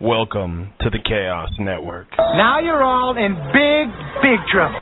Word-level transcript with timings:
Welcome 0.00 0.72
to 0.80 0.90
the 0.90 0.98
Chaos 0.98 1.50
Network. 1.60 2.08
Now 2.18 2.58
you're 2.58 2.82
all 2.82 3.14
in 3.16 3.34
big, 3.54 3.86
big 4.18 4.40
trouble. 4.50 4.80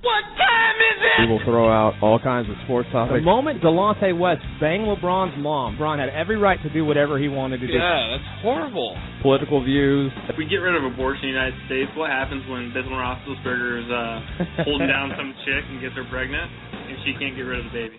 What 0.00 0.22
time 0.38 0.78
is 0.80 0.98
it? 1.02 1.16
We 1.20 1.26
will 1.28 1.42
throw 1.44 1.68
out 1.68 2.00
all 2.00 2.18
kinds 2.22 2.48
of 2.48 2.56
sports 2.64 2.88
topics. 2.92 3.20
The 3.20 3.26
moment 3.26 3.60
Delonte 3.60 4.16
West 4.16 4.40
banged 4.60 4.86
LeBron's 4.88 5.36
mom, 5.36 5.76
LeBron 5.76 5.98
had 5.98 6.08
every 6.16 6.36
right 6.38 6.56
to 6.62 6.70
do 6.72 6.84
whatever 6.86 7.18
he 7.18 7.28
wanted 7.28 7.60
to 7.60 7.66
do. 7.66 7.74
Yeah, 7.74 8.16
that's 8.16 8.24
horrible. 8.40 8.96
Political 9.20 9.64
views. 9.64 10.12
If 10.30 10.38
we 10.38 10.46
get 10.46 10.64
rid 10.64 10.72
of 10.78 10.84
abortion 10.88 11.28
in 11.28 11.34
the 11.34 11.36
United 11.36 11.60
States, 11.66 11.90
what 11.96 12.08
happens 12.08 12.40
when 12.48 12.72
Bismarck 12.72 13.18
Roethlisberger 13.20 13.72
is 13.84 13.88
uh, 13.92 14.64
holding 14.64 14.88
down 14.88 15.12
some 15.18 15.34
chick 15.44 15.60
and 15.68 15.82
gets 15.82 15.96
her 15.96 16.06
pregnant, 16.08 16.48
and 16.72 16.96
she 17.04 17.12
can't 17.20 17.36
get 17.36 17.42
rid 17.44 17.60
of 17.60 17.68
the 17.68 17.74
baby? 17.76 17.98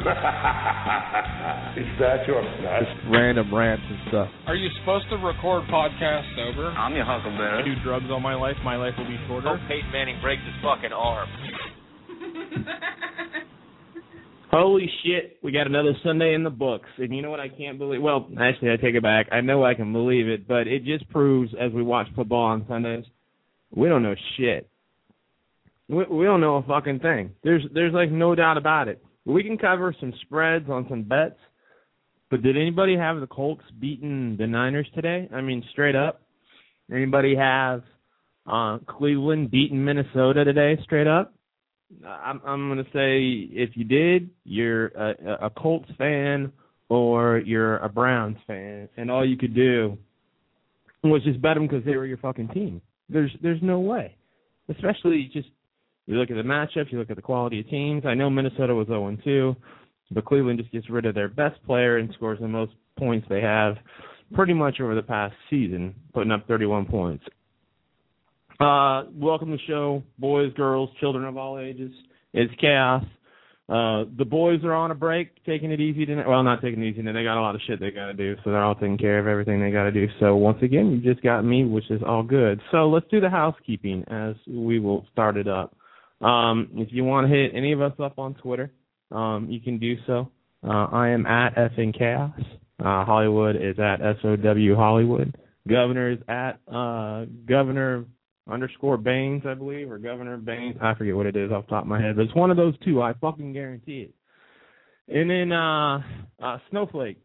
Is 1.76 1.92
that 2.00 2.24
your 2.26 2.40
nut? 2.40 2.88
Random 3.12 3.54
rants 3.54 3.84
and 3.86 3.98
stuff. 4.08 4.28
Are 4.46 4.56
you 4.56 4.70
supposed 4.80 5.04
to 5.10 5.16
record 5.16 5.64
podcasts 5.68 6.34
sober? 6.36 6.68
I'm 6.68 6.94
your 6.94 7.04
huckleberry. 7.04 7.62
I 7.62 7.64
do 7.64 7.74
drugs 7.84 8.06
all 8.10 8.20
my 8.20 8.34
life, 8.34 8.56
my 8.64 8.76
life 8.76 8.94
will 8.96 9.06
be 9.06 9.18
shorter. 9.28 9.60
Peyton 9.68 9.92
Manning 9.92 10.18
breaks 10.22 10.42
his 10.42 10.54
fucking 10.64 10.92
arm. 10.92 11.28
Holy 14.50 14.90
shit, 15.04 15.38
we 15.42 15.52
got 15.52 15.66
another 15.66 15.92
Sunday 16.02 16.34
in 16.34 16.44
the 16.44 16.50
books. 16.50 16.88
And 16.96 17.14
you 17.14 17.20
know 17.20 17.30
what 17.30 17.40
I 17.40 17.48
can't 17.48 17.78
believe? 17.78 18.00
Well, 18.00 18.26
actually, 18.40 18.72
I 18.72 18.76
take 18.76 18.94
it 18.94 19.02
back. 19.02 19.26
I 19.30 19.42
know 19.42 19.64
I 19.64 19.74
can 19.74 19.92
believe 19.92 20.28
it, 20.28 20.48
but 20.48 20.66
it 20.66 20.84
just 20.84 21.08
proves 21.10 21.52
as 21.60 21.72
we 21.72 21.82
watch 21.82 22.06
football 22.16 22.46
on 22.46 22.64
Sundays, 22.66 23.04
we 23.70 23.88
don't 23.88 24.02
know 24.02 24.14
shit. 24.38 24.68
We, 25.88 26.04
we 26.04 26.24
don't 26.24 26.40
know 26.40 26.56
a 26.56 26.62
fucking 26.62 27.00
thing. 27.00 27.32
There's 27.44 27.62
there's 27.74 27.92
like 27.92 28.10
no 28.10 28.34
doubt 28.34 28.56
about 28.56 28.88
it. 28.88 29.04
We 29.26 29.42
can 29.42 29.58
cover 29.58 29.94
some 30.00 30.12
spreads 30.22 30.68
on 30.70 30.86
some 30.88 31.02
bets, 31.02 31.38
but 32.30 32.42
did 32.42 32.56
anybody 32.56 32.96
have 32.96 33.20
the 33.20 33.26
Colts 33.26 33.64
beating 33.78 34.36
the 34.38 34.46
Niners 34.46 34.88
today? 34.94 35.28
I 35.32 35.40
mean, 35.40 35.62
straight 35.72 35.96
up. 35.96 36.22
Anybody 36.92 37.36
have 37.36 37.82
uh, 38.46 38.78
Cleveland 38.86 39.50
beating 39.50 39.84
Minnesota 39.84 40.44
today, 40.44 40.78
straight 40.84 41.06
up? 41.06 41.34
I'm 42.06 42.40
I'm 42.44 42.68
gonna 42.68 42.84
say 42.92 43.48
if 43.50 43.70
you 43.74 43.84
did, 43.84 44.30
you're 44.44 44.86
a, 44.86 45.46
a 45.46 45.50
Colts 45.50 45.90
fan 45.98 46.52
or 46.88 47.38
you're 47.38 47.78
a 47.78 47.88
Browns 47.88 48.36
fan, 48.46 48.88
and 48.96 49.10
all 49.10 49.26
you 49.26 49.36
could 49.36 49.54
do 49.54 49.98
was 51.02 51.22
just 51.24 51.42
bet 51.42 51.54
them 51.54 51.66
because 51.66 51.84
they 51.84 51.96
were 51.96 52.06
your 52.06 52.18
fucking 52.18 52.48
team. 52.48 52.80
There's 53.08 53.30
there's 53.42 53.62
no 53.62 53.80
way, 53.80 54.16
especially 54.68 55.30
just 55.32 55.48
you 56.06 56.16
look 56.16 56.30
at 56.30 56.36
the 56.36 56.42
matchups, 56.42 56.90
you 56.90 56.98
look 56.98 57.10
at 57.10 57.16
the 57.16 57.22
quality 57.22 57.60
of 57.60 57.68
teams. 57.68 58.04
I 58.06 58.14
know 58.14 58.30
Minnesota 58.30 58.74
was 58.74 58.86
0 58.86 59.16
2, 59.22 59.56
but 60.12 60.24
Cleveland 60.24 60.58
just 60.58 60.72
gets 60.72 60.90
rid 60.90 61.06
of 61.06 61.14
their 61.14 61.28
best 61.28 61.64
player 61.66 61.98
and 61.98 62.12
scores 62.14 62.40
the 62.40 62.48
most 62.48 62.72
points 62.98 63.26
they 63.28 63.40
have 63.40 63.76
pretty 64.34 64.54
much 64.54 64.80
over 64.80 64.94
the 64.94 65.02
past 65.02 65.34
season, 65.48 65.94
putting 66.14 66.30
up 66.30 66.46
31 66.46 66.86
points. 66.86 67.24
Uh, 68.60 69.04
welcome 69.14 69.50
to 69.50 69.56
the 69.56 69.62
show, 69.66 70.02
boys, 70.18 70.52
girls, 70.54 70.90
children 71.00 71.24
of 71.24 71.36
all 71.36 71.58
ages. 71.58 71.92
It's 72.32 72.52
chaos. 72.60 73.04
Uh, 73.68 74.04
the 74.18 74.24
boys 74.28 74.64
are 74.64 74.74
on 74.74 74.90
a 74.90 74.94
break, 74.94 75.44
taking 75.44 75.70
it 75.70 75.80
easy 75.80 76.04
tonight. 76.04 76.26
Well, 76.26 76.42
not 76.42 76.60
taking 76.60 76.82
it 76.82 76.88
easy 76.88 76.98
tonight. 76.98 77.12
They 77.12 77.22
got 77.22 77.38
a 77.38 77.40
lot 77.40 77.54
of 77.54 77.60
shit 77.66 77.78
they 77.78 77.92
got 77.92 78.06
to 78.06 78.14
do, 78.14 78.34
so 78.42 78.50
they're 78.50 78.62
all 78.62 78.74
taking 78.74 78.98
care 78.98 79.20
of 79.20 79.28
everything 79.28 79.60
they 79.60 79.70
got 79.70 79.84
to 79.84 79.92
do. 79.92 80.08
So 80.18 80.34
once 80.36 80.58
again, 80.60 80.90
you 80.90 81.00
just 81.00 81.22
got 81.22 81.42
me, 81.42 81.64
which 81.64 81.88
is 81.88 82.02
all 82.04 82.24
good. 82.24 82.60
So 82.72 82.88
let's 82.88 83.06
do 83.10 83.20
the 83.20 83.30
housekeeping 83.30 84.04
as 84.08 84.34
we 84.48 84.80
will 84.80 85.06
start 85.12 85.36
it 85.36 85.46
up. 85.46 85.76
Um, 86.20 86.70
if 86.74 86.88
you 86.90 87.04
want 87.04 87.28
to 87.28 87.34
hit 87.34 87.52
any 87.54 87.72
of 87.72 87.80
us 87.80 87.92
up 87.98 88.18
on 88.18 88.34
Twitter, 88.34 88.72
um, 89.10 89.46
you 89.48 89.60
can 89.60 89.78
do 89.78 89.96
so. 90.06 90.30
Uh, 90.62 90.86
I 90.92 91.08
am 91.08 91.26
at 91.26 91.54
effing 91.56 91.96
chaos. 91.96 92.38
Uh, 92.78 93.04
Hollywood 93.04 93.56
is 93.56 93.78
at 93.78 94.00
SOW 94.22 94.74
Hollywood. 94.76 95.36
Governor 95.68 96.12
is 96.12 96.18
at 96.28 96.60
uh, 96.72 97.24
Governor 97.46 98.04
underscore 98.50 98.96
Baines, 98.96 99.42
I 99.46 99.54
believe, 99.54 99.90
or 99.90 99.98
Governor 99.98 100.36
Baines. 100.36 100.76
I 100.80 100.94
forget 100.94 101.14
what 101.14 101.26
it 101.26 101.36
is 101.36 101.50
off 101.52 101.66
the 101.66 101.70
top 101.70 101.84
of 101.84 101.88
my 101.88 102.00
head, 102.00 102.16
but 102.16 102.22
it's 102.22 102.34
one 102.34 102.50
of 102.50 102.56
those 102.56 102.74
two. 102.84 103.02
I 103.02 103.14
fucking 103.14 103.52
guarantee 103.52 104.10
it. 104.10 104.14
And 105.08 105.30
then 105.30 105.52
uh, 105.52 105.98
uh, 106.42 106.58
Snowflake. 106.70 107.18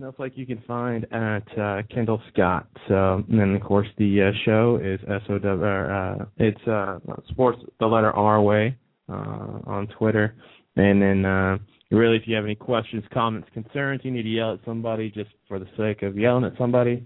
Snowflake 0.00 0.32
you 0.34 0.46
can 0.46 0.62
find 0.66 1.04
at 1.12 1.58
uh, 1.58 1.82
Kendall 1.94 2.22
Scott. 2.32 2.66
So, 2.88 3.22
and 3.28 3.38
then 3.38 3.54
of 3.54 3.60
course 3.62 3.86
the 3.98 4.22
uh, 4.22 4.38
show 4.46 4.80
is 4.82 4.98
SOW. 5.26 5.36
Uh, 5.36 6.24
it's 6.38 6.66
uh, 6.66 6.98
sports 7.28 7.58
the 7.80 7.86
letter 7.86 8.10
R 8.10 8.40
way 8.40 8.78
uh, 9.10 9.12
on 9.66 9.88
Twitter, 9.98 10.34
and 10.76 11.02
then. 11.02 11.24
Uh, 11.24 11.58
Really, 11.92 12.16
if 12.18 12.22
you 12.26 12.36
have 12.36 12.44
any 12.44 12.54
questions, 12.54 13.02
comments, 13.12 13.48
concerns, 13.52 14.02
you 14.04 14.12
need 14.12 14.22
to 14.22 14.28
yell 14.28 14.52
at 14.52 14.60
somebody 14.64 15.10
just 15.10 15.30
for 15.48 15.58
the 15.58 15.66
sake 15.76 16.04
of 16.04 16.16
yelling 16.16 16.44
at 16.44 16.52
somebody. 16.56 17.04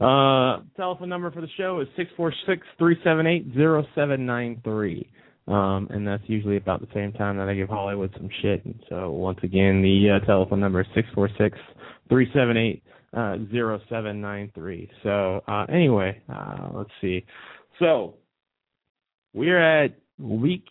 Uh, 0.00 0.60
telephone 0.74 1.10
number 1.10 1.30
for 1.30 1.42
the 1.42 1.48
show 1.58 1.80
is 1.80 1.88
six 1.98 2.10
four 2.16 2.32
six 2.46 2.66
three 2.78 2.96
seven 3.04 3.26
eight 3.26 3.44
zero 3.52 3.84
seven 3.94 4.24
nine 4.24 4.58
three. 4.64 5.06
Um, 5.46 5.86
and 5.90 6.08
that's 6.08 6.22
usually 6.28 6.56
about 6.56 6.80
the 6.80 6.86
same 6.94 7.12
time 7.12 7.36
that 7.36 7.50
I 7.50 7.54
give 7.54 7.68
Hollywood 7.68 8.10
some 8.16 8.30
shit. 8.40 8.64
And 8.64 8.82
so 8.88 9.10
once 9.10 9.40
again, 9.42 9.82
the 9.82 10.16
uh, 10.16 10.24
telephone 10.24 10.60
number 10.60 10.80
is 10.80 10.86
six 10.94 11.06
four 11.14 11.28
six 11.36 11.58
three 12.12 12.30
seven 12.34 12.56
eight 12.56 12.82
uh, 13.16 13.36
zero 13.50 13.80
seven 13.88 14.20
nine 14.20 14.50
three. 14.54 14.90
So 15.02 15.40
uh, 15.48 15.64
anyway, 15.68 16.20
uh, 16.32 16.68
let's 16.74 16.90
see. 17.00 17.24
So 17.78 18.14
we're 19.34 19.84
at 19.84 19.94
week 20.18 20.64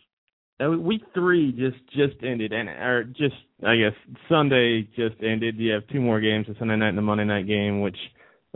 uh, 0.63 0.69
week 0.71 1.01
three 1.13 1.51
just 1.51 1.83
just 1.95 2.23
ended, 2.23 2.53
and 2.53 2.69
or 2.69 3.03
just 3.03 3.35
I 3.65 3.75
guess 3.77 4.15
Sunday 4.29 4.83
just 4.95 5.15
ended. 5.23 5.57
You 5.57 5.73
have 5.73 5.87
two 5.87 6.01
more 6.01 6.21
games, 6.21 6.47
the 6.47 6.55
Sunday 6.59 6.75
night 6.75 6.89
and 6.89 6.97
the 6.97 7.01
Monday 7.01 7.25
night 7.25 7.47
game, 7.47 7.81
which 7.81 7.97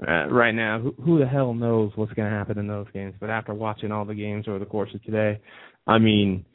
uh, 0.07 0.27
right 0.27 0.53
now 0.53 0.79
who, 0.79 0.93
who 1.03 1.19
the 1.19 1.27
hell 1.27 1.53
knows 1.53 1.91
what's 1.95 2.13
going 2.13 2.29
to 2.29 2.35
happen 2.35 2.57
in 2.57 2.67
those 2.67 2.87
games? 2.93 3.15
But 3.19 3.29
after 3.29 3.53
watching 3.53 3.91
all 3.91 4.05
the 4.05 4.13
games 4.13 4.45
over 4.47 4.59
the 4.59 4.65
course 4.65 4.93
of 4.93 5.03
today, 5.03 5.41
I 5.87 5.97
mean, 5.97 6.45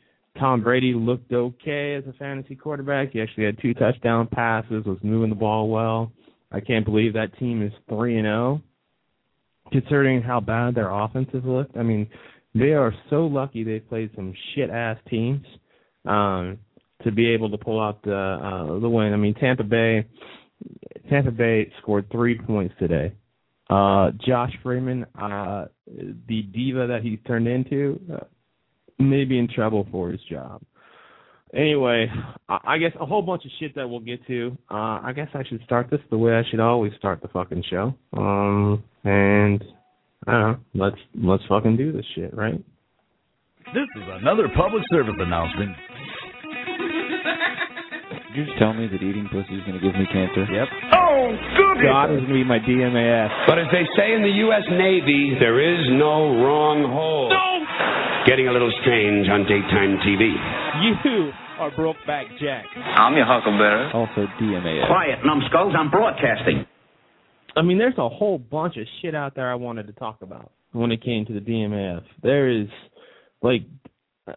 Tom 0.40 0.62
Brady 0.62 0.94
looked 0.94 1.30
okay 1.32 1.94
as 1.94 2.04
a 2.08 2.14
fantasy 2.14 2.56
quarterback. 2.56 3.12
He 3.12 3.20
actually 3.20 3.44
had 3.44 3.60
two 3.60 3.74
touchdown 3.74 4.26
passes, 4.26 4.86
was 4.86 4.96
moving 5.02 5.28
the 5.28 5.36
ball 5.36 5.68
well. 5.68 6.12
I 6.50 6.60
can't 6.60 6.86
believe 6.86 7.12
that 7.12 7.38
team 7.38 7.62
is 7.62 7.72
three 7.90 8.16
and 8.16 8.24
zero, 8.24 8.62
considering 9.70 10.22
how 10.22 10.40
bad 10.40 10.74
their 10.74 10.90
offenses 10.90 11.42
looked. 11.44 11.76
I 11.76 11.82
mean 11.82 12.08
they 12.54 12.72
are 12.72 12.92
so 13.10 13.26
lucky 13.26 13.62
they 13.62 13.80
played 13.80 14.10
some 14.16 14.34
shit 14.54 14.70
ass 14.70 14.96
teams 15.08 15.46
um 16.06 16.58
to 17.04 17.12
be 17.12 17.28
able 17.28 17.50
to 17.50 17.58
pull 17.58 17.80
out 17.80 18.02
the 18.02 18.14
uh 18.16 18.80
the 18.80 18.88
win. 18.88 19.12
I 19.12 19.16
mean 19.16 19.34
Tampa 19.34 19.62
Bay 19.62 20.06
Tampa 21.10 21.30
Bay 21.30 21.70
scored 21.82 22.10
3 22.10 22.38
points 22.38 22.74
today. 22.78 23.12
Uh 23.68 24.10
Josh 24.26 24.52
Freeman 24.62 25.04
uh 25.20 25.66
the 25.86 26.42
diva 26.42 26.86
that 26.86 27.02
he's 27.02 27.18
turned 27.26 27.46
into 27.46 28.00
uh, 28.12 28.24
may 29.00 29.25
be 29.25 29.38
in 29.38 29.49
trouble 29.49 29.87
for 29.91 30.11
his 30.11 30.21
job. 30.31 30.62
Anyway, 31.53 32.06
I 32.49 32.59
I 32.65 32.78
guess 32.78 32.93
a 33.00 33.06
whole 33.06 33.22
bunch 33.22 33.44
of 33.44 33.50
shit 33.59 33.75
that 33.75 33.88
we'll 33.88 34.00
get 34.00 34.25
to. 34.28 34.56
Uh 34.71 35.00
I 35.03 35.12
guess 35.15 35.28
I 35.34 35.43
should 35.49 35.62
start 35.65 35.88
this 35.91 36.00
the 36.11 36.19
way 36.19 36.34
I 36.34 36.43
should 36.50 36.61
always 36.61 36.93
start 36.99 37.21
the 37.22 37.28
fucking 37.28 37.65
show. 37.69 37.94
Um 38.16 38.83
and 39.05 39.65
I 40.27 40.33
don't 40.33 40.41
know. 40.41 40.59
Let's 40.75 41.00
let's 41.15 41.43
fucking 41.49 41.77
do 41.77 41.93
this 41.93 42.05
shit, 42.15 42.33
right? 42.37 42.62
This 43.75 43.87
is 43.97 44.03
another 44.21 44.49
public 44.56 44.83
service 44.91 45.15
announcement. 45.19 45.77
Did 48.31 48.37
you 48.37 48.44
just 48.47 48.59
tell 48.59 48.72
me 48.72 48.87
that 48.87 49.03
eating 49.03 49.27
pussy 49.31 49.59
is 49.59 49.62
going 49.67 49.75
to 49.75 49.82
give 49.82 49.94
me 49.99 50.06
cancer? 50.06 50.47
Yep. 50.47 50.69
Oh, 50.94 51.34
goody! 51.59 51.82
God 51.82 52.15
is 52.15 52.21
gonna 52.22 52.34
be 52.34 52.44
my 52.44 52.59
DMAS. 52.59 53.31
But 53.47 53.59
as 53.59 53.67
they 53.72 53.82
say 53.99 54.15
in 54.15 54.22
the 54.22 54.31
U.S. 54.47 54.62
Navy, 54.71 55.34
there 55.38 55.59
is 55.59 55.82
no 55.99 56.38
wrong 56.38 56.87
hole. 56.87 57.31
Getting 58.26 58.48
a 58.48 58.52
little 58.52 58.72
strange 58.82 59.28
on 59.28 59.42
daytime 59.44 59.98
TV. 60.06 60.32
You 60.82 61.30
are 61.58 61.70
Brokeback 61.70 62.38
Jack. 62.38 62.64
I'm 62.76 63.16
your 63.16 63.26
huckleberry. 63.26 63.91
Also 63.92 64.26
DMAS. 64.41 64.86
Quiet, 64.86 65.18
numbskulls. 65.24 65.74
I'm 65.76 65.90
broadcasting. 65.90 66.66
I 67.56 67.62
mean, 67.62 67.78
there's 67.78 67.99
a 67.99 68.08
whole 68.08 68.38
bunch 68.38 68.76
of 68.76 68.87
shit 69.00 69.14
out 69.14 69.34
there 69.34 69.50
I 69.50 69.55
wanted 69.56 69.87
to 69.88 69.93
talk 69.94 70.22
about 70.22 70.52
when 70.72 70.93
it 70.93 71.02
came 71.02 71.26
to 71.26 71.32
the 71.32 71.40
DMAF. 71.40 72.02
There 72.22 72.49
is 72.49 72.69
like 73.43 73.62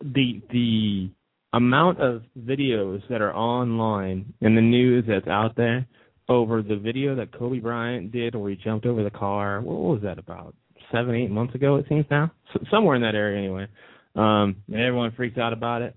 the 0.02 0.42
the 0.52 1.10
amount 1.54 2.02
of 2.02 2.24
videos 2.40 3.02
that 3.10 3.22
are 3.22 3.34
online 3.34 4.34
and 4.42 4.58
the 4.58 4.62
news 4.62 5.06
that's 5.08 5.28
out 5.28 5.56
there 5.56 5.88
over 6.30 6.62
the 6.62 6.76
video 6.76 7.16
that 7.16 7.38
Kobe 7.38 7.60
Bryant 7.60 8.12
did 8.12 8.34
where 8.34 8.50
he 8.50 8.56
jumped 8.56 8.86
over 8.86 9.04
the 9.04 9.12
car. 9.12 9.62
What 9.62 9.80
was 9.80 10.02
that 10.04 10.18
about? 10.18 10.56
Seven, 10.94 11.16
eight 11.16 11.32
months 11.32 11.56
ago, 11.56 11.78
it 11.78 11.86
seems 11.90 12.06
now. 12.12 12.32
S- 12.54 12.62
somewhere 12.70 12.96
in 12.96 13.02
that 13.02 13.16
area, 13.16 13.40
anyway. 13.40 13.68
Um, 14.16 14.58
and 14.68 14.80
everyone 14.80 15.12
freaks 15.18 15.40
out 15.40 15.54
about 15.54 15.82
it. 15.82 15.96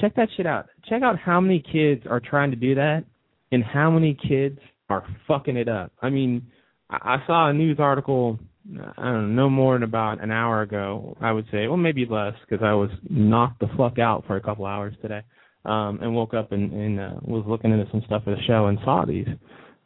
Check 0.00 0.14
that 0.16 0.28
shit 0.36 0.46
out. 0.46 0.66
Check 0.88 1.02
out 1.02 1.18
how 1.18 1.40
many 1.40 1.60
kids 1.72 2.02
are 2.08 2.20
trying 2.20 2.50
to 2.50 2.56
do 2.56 2.74
that, 2.74 3.04
and 3.50 3.64
how 3.64 3.90
many 3.90 4.16
kids 4.28 4.58
are 4.90 5.04
fucking 5.26 5.56
it 5.56 5.68
up. 5.68 5.92
I 6.02 6.10
mean, 6.10 6.46
I, 6.90 7.16
I 7.16 7.26
saw 7.26 7.48
a 7.48 7.54
news 7.54 7.78
article. 7.80 8.38
I 8.70 9.04
don't 9.04 9.34
know, 9.34 9.44
no 9.44 9.50
more 9.50 9.76
than 9.76 9.82
about 9.82 10.22
an 10.22 10.30
hour 10.30 10.60
ago. 10.60 11.16
I 11.22 11.32
would 11.32 11.46
say, 11.50 11.66
well, 11.66 11.78
maybe 11.78 12.04
less, 12.04 12.34
because 12.46 12.62
I 12.62 12.74
was 12.74 12.90
knocked 13.08 13.60
the 13.60 13.68
fuck 13.78 13.98
out 13.98 14.24
for 14.26 14.36
a 14.36 14.42
couple 14.42 14.66
hours 14.66 14.94
today, 15.00 15.22
um, 15.64 16.00
and 16.02 16.14
woke 16.14 16.34
up 16.34 16.52
and, 16.52 16.70
and 16.72 17.00
uh, 17.00 17.14
was 17.22 17.44
looking 17.48 17.72
into 17.72 17.90
some 17.90 18.02
stuff 18.04 18.24
for 18.24 18.32
the 18.36 18.42
show 18.46 18.66
and 18.66 18.78
saw 18.84 19.06
these. 19.06 19.26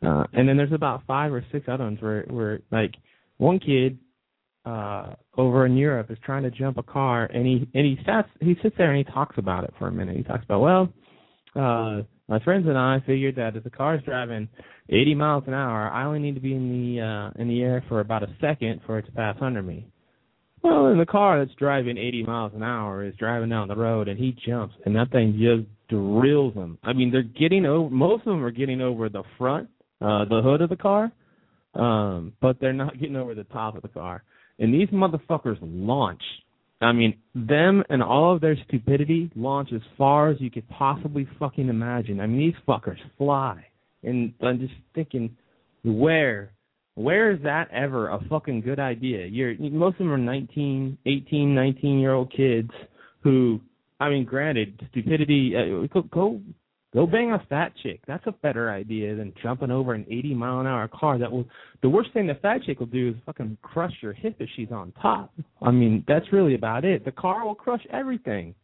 Uh, 0.04 0.24
and 0.32 0.48
then 0.48 0.56
there's 0.56 0.72
about 0.72 1.04
five 1.06 1.32
or 1.32 1.44
six 1.52 1.66
other 1.68 1.84
ones 1.84 2.00
where 2.00 2.24
where 2.28 2.60
like 2.72 2.92
one 3.38 3.60
kid 3.60 3.98
uh 4.64 5.14
over 5.36 5.66
in 5.66 5.76
Europe 5.76 6.10
is 6.10 6.18
trying 6.24 6.44
to 6.44 6.50
jump 6.50 6.78
a 6.78 6.82
car 6.82 7.24
and 7.24 7.44
he 7.46 7.68
and 7.74 7.84
he 7.86 7.96
sits 8.04 8.28
he 8.40 8.54
sits 8.62 8.76
there 8.78 8.92
and 8.92 9.04
he 9.06 9.12
talks 9.12 9.36
about 9.38 9.64
it 9.64 9.74
for 9.78 9.88
a 9.88 9.92
minute. 9.92 10.16
He 10.16 10.22
talks 10.22 10.44
about 10.44 10.60
well, 10.60 10.92
uh 11.56 12.02
my 12.28 12.38
friends 12.44 12.66
and 12.68 12.78
I 12.78 13.02
figured 13.04 13.36
that 13.36 13.56
if 13.56 13.64
the 13.64 13.70
car's 13.70 14.02
driving 14.04 14.48
80 14.88 15.14
miles 15.16 15.44
an 15.46 15.54
hour, 15.54 15.90
I 15.90 16.04
only 16.04 16.20
need 16.20 16.34
to 16.36 16.40
be 16.40 16.54
in 16.54 16.68
the 16.70 17.02
uh 17.02 17.40
in 17.40 17.48
the 17.48 17.62
air 17.62 17.84
for 17.88 18.00
about 18.00 18.22
a 18.22 18.34
second 18.40 18.80
for 18.86 18.98
it 18.98 19.06
to 19.06 19.12
pass 19.12 19.36
under 19.40 19.62
me. 19.62 19.86
Well, 20.62 20.86
and 20.86 21.00
the 21.00 21.06
car 21.06 21.44
that's 21.44 21.56
driving 21.58 21.98
80 21.98 22.22
miles 22.22 22.52
an 22.54 22.62
hour 22.62 23.04
is 23.04 23.14
driving 23.18 23.48
down 23.48 23.66
the 23.66 23.76
road 23.76 24.06
and 24.06 24.18
he 24.18 24.36
jumps 24.46 24.76
and 24.86 24.94
that 24.94 25.10
thing 25.10 25.32
just 25.40 25.68
drills 25.88 26.54
him. 26.54 26.78
I 26.84 26.92
mean, 26.92 27.10
they're 27.10 27.22
getting 27.22 27.66
over 27.66 27.90
most 27.90 28.20
of 28.20 28.26
them 28.26 28.44
are 28.44 28.52
getting 28.52 28.80
over 28.80 29.08
the 29.08 29.24
front, 29.38 29.68
uh 30.00 30.24
the 30.26 30.40
hood 30.40 30.60
of 30.60 30.70
the 30.70 30.76
car. 30.76 31.10
Um, 31.74 32.34
but 32.42 32.60
they're 32.60 32.74
not 32.74 33.00
getting 33.00 33.16
over 33.16 33.34
the 33.34 33.44
top 33.44 33.76
of 33.76 33.82
the 33.82 33.88
car. 33.88 34.22
And 34.58 34.72
these 34.72 34.88
motherfuckers 34.88 35.58
launch. 35.62 36.22
I 36.80 36.92
mean, 36.92 37.16
them 37.34 37.84
and 37.88 38.02
all 38.02 38.34
of 38.34 38.40
their 38.40 38.56
stupidity 38.66 39.30
launch 39.36 39.70
as 39.72 39.80
far 39.96 40.30
as 40.30 40.40
you 40.40 40.50
could 40.50 40.68
possibly 40.68 41.28
fucking 41.38 41.68
imagine. 41.68 42.20
I 42.20 42.26
mean, 42.26 42.38
these 42.38 42.62
fuckers 42.66 42.98
fly. 43.16 43.64
And 44.02 44.34
I'm 44.42 44.58
just 44.58 44.74
thinking, 44.94 45.36
where, 45.84 46.52
where 46.94 47.30
is 47.30 47.40
that 47.44 47.70
ever 47.70 48.08
a 48.08 48.20
fucking 48.28 48.62
good 48.62 48.80
idea? 48.80 49.26
You're 49.26 49.54
most 49.58 49.94
of 49.94 49.98
them 49.98 50.12
are 50.12 50.18
19, 50.18 50.98
18, 51.06 51.54
19 51.54 51.98
year 52.00 52.12
old 52.12 52.32
kids 52.32 52.70
who, 53.22 53.60
I 54.00 54.08
mean, 54.08 54.24
granted, 54.24 54.80
stupidity. 54.90 55.54
Uh, 55.56 55.86
go, 55.86 56.02
go 56.02 56.40
Go 56.94 57.06
bang 57.06 57.32
a 57.32 57.42
fat 57.48 57.72
chick. 57.82 58.00
That's 58.06 58.26
a 58.26 58.32
better 58.32 58.70
idea 58.70 59.16
than 59.16 59.32
jumping 59.42 59.70
over 59.70 59.94
an 59.94 60.04
80 60.10 60.34
mile 60.34 60.60
an 60.60 60.66
hour 60.66 60.88
car. 60.88 61.18
That 61.18 61.32
will. 61.32 61.46
The 61.80 61.88
worst 61.88 62.12
thing 62.12 62.26
the 62.26 62.34
fat 62.34 62.62
chick 62.66 62.80
will 62.80 62.86
do 62.86 63.10
is 63.10 63.14
fucking 63.24 63.56
crush 63.62 63.94
your 64.02 64.12
hip 64.12 64.36
if 64.40 64.50
she's 64.54 64.70
on 64.70 64.92
top. 65.00 65.32
I 65.62 65.70
mean, 65.70 66.04
that's 66.06 66.30
really 66.32 66.54
about 66.54 66.84
it. 66.84 67.04
The 67.04 67.12
car 67.12 67.46
will 67.46 67.54
crush 67.54 67.82
everything, 67.90 68.54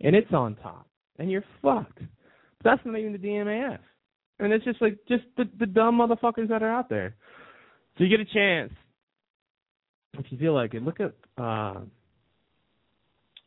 and 0.00 0.16
it's 0.16 0.32
on 0.32 0.56
top, 0.56 0.86
and 1.18 1.30
you're 1.30 1.44
fucked. 1.60 1.98
But 1.98 2.64
that's 2.64 2.80
not 2.86 2.98
even 2.98 3.12
the 3.12 3.18
DMAF. 3.18 3.78
And 4.38 4.52
it's 4.52 4.64
just 4.64 4.80
like 4.80 4.96
just 5.06 5.24
the 5.36 5.44
the 5.58 5.66
dumb 5.66 5.98
motherfuckers 5.98 6.48
that 6.48 6.62
are 6.62 6.72
out 6.72 6.88
there. 6.88 7.16
So 7.98 8.04
you 8.04 8.10
get 8.10 8.20
a 8.20 8.32
chance, 8.32 8.72
if 10.18 10.26
you 10.30 10.38
feel 10.38 10.54
like 10.54 10.72
it, 10.72 10.82
look 10.82 11.00
at 11.00 11.12
uh 11.36 11.80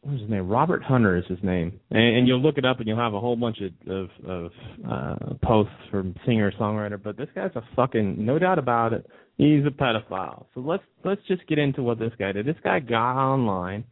what's 0.01 0.21
his 0.21 0.29
name? 0.29 0.47
Robert 0.47 0.83
Hunter 0.83 1.17
is 1.17 1.25
his 1.27 1.39
name, 1.43 1.79
and, 1.91 2.17
and 2.17 2.27
you'll 2.27 2.41
look 2.41 2.57
it 2.57 2.65
up 2.65 2.79
and 2.79 2.87
you'll 2.87 2.97
have 2.97 3.13
a 3.13 3.19
whole 3.19 3.35
bunch 3.35 3.59
of 3.61 3.91
of, 3.91 4.09
of 4.25 4.51
uh, 4.89 5.15
posts 5.43 5.73
from 5.91 6.15
singer 6.25 6.51
songwriter. 6.59 7.01
But 7.01 7.17
this 7.17 7.29
guy's 7.35 7.51
a 7.55 7.63
fucking 7.75 8.23
no 8.23 8.39
doubt 8.39 8.59
about 8.59 8.93
it. 8.93 9.05
He's 9.37 9.65
a 9.65 9.69
pedophile. 9.69 10.45
So 10.53 10.61
let's 10.61 10.83
let's 11.03 11.21
just 11.27 11.45
get 11.47 11.57
into 11.57 11.83
what 11.83 11.99
this 11.99 12.11
guy 12.17 12.31
did. 12.31 12.45
This 12.45 12.55
guy 12.63 12.79
got 12.79 13.17
online, 13.17 13.83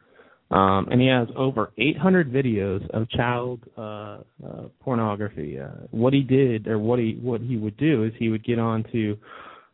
um, 0.51 0.87
and 0.89 1.01
he 1.01 1.07
has 1.07 1.27
over 1.35 1.71
800 1.77 2.31
videos 2.31 2.87
of 2.91 3.09
child 3.09 3.61
uh, 3.77 4.19
uh, 4.45 4.67
pornography. 4.79 5.59
Uh, 5.59 5.87
what 5.91 6.13
he 6.13 6.21
did, 6.21 6.67
or 6.67 6.79
what 6.79 6.99
he 6.99 7.17
what 7.21 7.41
he 7.41 7.57
would 7.57 7.77
do, 7.77 8.03
is 8.03 8.13
he 8.17 8.29
would 8.29 8.45
get 8.45 8.59
onto 8.59 9.17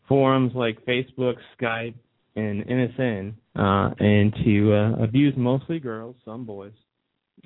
forums 0.08 0.52
like 0.56 0.86
Facebook, 0.86 1.36
Skype, 1.60 1.96
and 2.36 2.66
MSN 2.66 3.34
uh, 3.56 3.92
and 4.00 4.34
to 4.44 4.74
uh, 4.74 5.04
abuse 5.04 5.34
mostly 5.38 5.80
girls, 5.80 6.16
some 6.26 6.46
boys. 6.46 6.74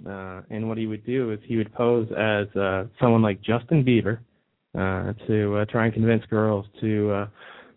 Uh, 0.07 0.42
and 0.50 0.68
what 0.68 0.77
he 0.77 0.86
would 0.86 1.06
do 1.06 1.31
is 1.31 1.39
he 1.44 1.57
would 1.57 1.74
pose 1.74 2.07
as 2.18 2.48
uh, 2.56 2.86
someone 3.01 3.21
like 3.21 3.42
Justin 3.42 3.83
Bieber 3.83 4.19
uh, 4.77 5.13
to 5.27 5.57
uh, 5.57 5.65
try 5.65 5.86
and 5.86 5.94
convince 5.94 6.24
girls 6.25 6.65
to 6.81 7.12
uh, 7.12 7.27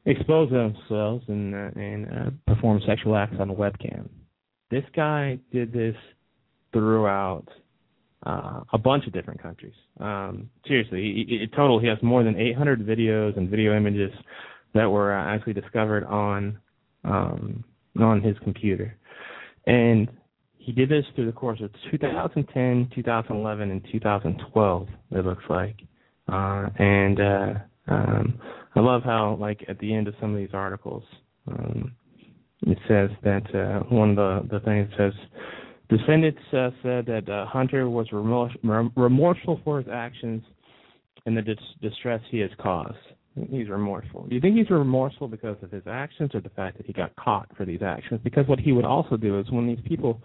expose 0.06 0.50
themselves 0.50 1.24
and 1.28 1.54
uh, 1.54 1.80
and 1.80 2.06
uh, 2.06 2.30
perform 2.46 2.80
sexual 2.86 3.16
acts 3.16 3.36
on 3.40 3.50
a 3.50 3.54
webcam. 3.54 4.08
This 4.70 4.84
guy 4.94 5.38
did 5.52 5.72
this 5.72 5.96
throughout 6.72 7.46
uh, 8.24 8.60
a 8.72 8.78
bunch 8.78 9.06
of 9.06 9.12
different 9.12 9.42
countries. 9.42 9.74
Um, 9.98 10.50
seriously, 10.66 11.26
in 11.42 11.48
total, 11.56 11.80
he 11.80 11.86
has 11.86 11.98
more 12.02 12.22
than 12.22 12.36
800 12.36 12.86
videos 12.86 13.36
and 13.36 13.48
video 13.48 13.76
images 13.76 14.12
that 14.74 14.88
were 14.88 15.12
uh, 15.12 15.34
actually 15.34 15.54
discovered 15.54 16.04
on 16.04 16.58
um, 17.04 17.64
on 18.02 18.23
his 18.23 18.37
computer. 18.43 18.97
And 19.67 20.08
he 20.58 20.73
did 20.73 20.88
this 20.88 21.05
through 21.14 21.26
the 21.26 21.32
course 21.32 21.61
of 21.62 21.70
2010, 21.91 22.91
2011, 22.94 23.70
and 23.70 23.87
2012. 23.91 24.88
It 25.12 25.25
looks 25.25 25.44
like, 25.49 25.76
uh, 26.29 26.69
and 26.79 27.20
uh, 27.20 27.55
um, 27.88 28.38
I 28.75 28.81
love 28.81 29.02
how, 29.02 29.37
like, 29.41 29.64
at 29.69 29.79
the 29.79 29.94
end 29.94 30.06
of 30.08 30.14
some 30.20 30.32
of 30.32 30.38
these 30.38 30.55
articles, 30.55 31.02
um, 31.49 31.93
it 32.67 32.79
says 32.87 33.11
that 33.25 33.55
uh, 33.55 33.81
one 33.94 34.11
of 34.11 34.17
the 34.17 34.58
the 34.58 34.64
things 34.64 34.88
says. 34.97 35.12
Defendants 35.88 36.38
uh, 36.52 36.70
said 36.85 37.06
that 37.06 37.29
uh, 37.29 37.47
Hunter 37.47 37.91
was 37.91 38.06
remorse, 38.12 38.52
remorseful 38.94 39.61
for 39.64 39.79
his 39.79 39.88
actions 39.93 40.41
and 41.26 41.37
the 41.37 41.43
dis- 41.43 41.58
distress 41.82 42.20
he 42.31 42.38
has 42.38 42.50
caused. 42.61 42.94
He's 43.34 43.68
remorseful. 43.68 44.26
Do 44.28 44.34
you 44.34 44.40
think 44.40 44.56
he's 44.56 44.70
remorseful 44.70 45.28
because 45.28 45.56
of 45.62 45.70
his 45.70 45.84
actions 45.86 46.34
or 46.34 46.40
the 46.40 46.50
fact 46.50 46.76
that 46.78 46.86
he 46.86 46.92
got 46.92 47.14
caught 47.16 47.48
for 47.56 47.64
these 47.64 47.82
actions? 47.82 48.20
Because 48.24 48.46
what 48.48 48.58
he 48.58 48.72
would 48.72 48.84
also 48.84 49.16
do 49.16 49.38
is 49.38 49.50
when 49.50 49.66
these 49.68 49.78
people, 49.86 50.20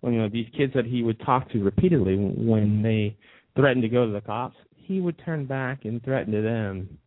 when 0.00 0.14
you 0.14 0.20
know 0.20 0.28
these 0.28 0.48
kids 0.56 0.72
that 0.74 0.86
he 0.86 1.02
would 1.02 1.20
talk 1.20 1.50
to 1.52 1.62
repeatedly, 1.62 2.16
when 2.16 2.82
they 2.82 3.16
threatened 3.54 3.82
to 3.82 3.88
go 3.88 4.06
to 4.06 4.12
the 4.12 4.22
cops, 4.22 4.56
he 4.74 5.00
would 5.00 5.20
turn 5.24 5.44
back 5.44 5.84
and 5.84 6.02
threaten 6.02 6.32
to 6.32 6.40
them 6.40 6.98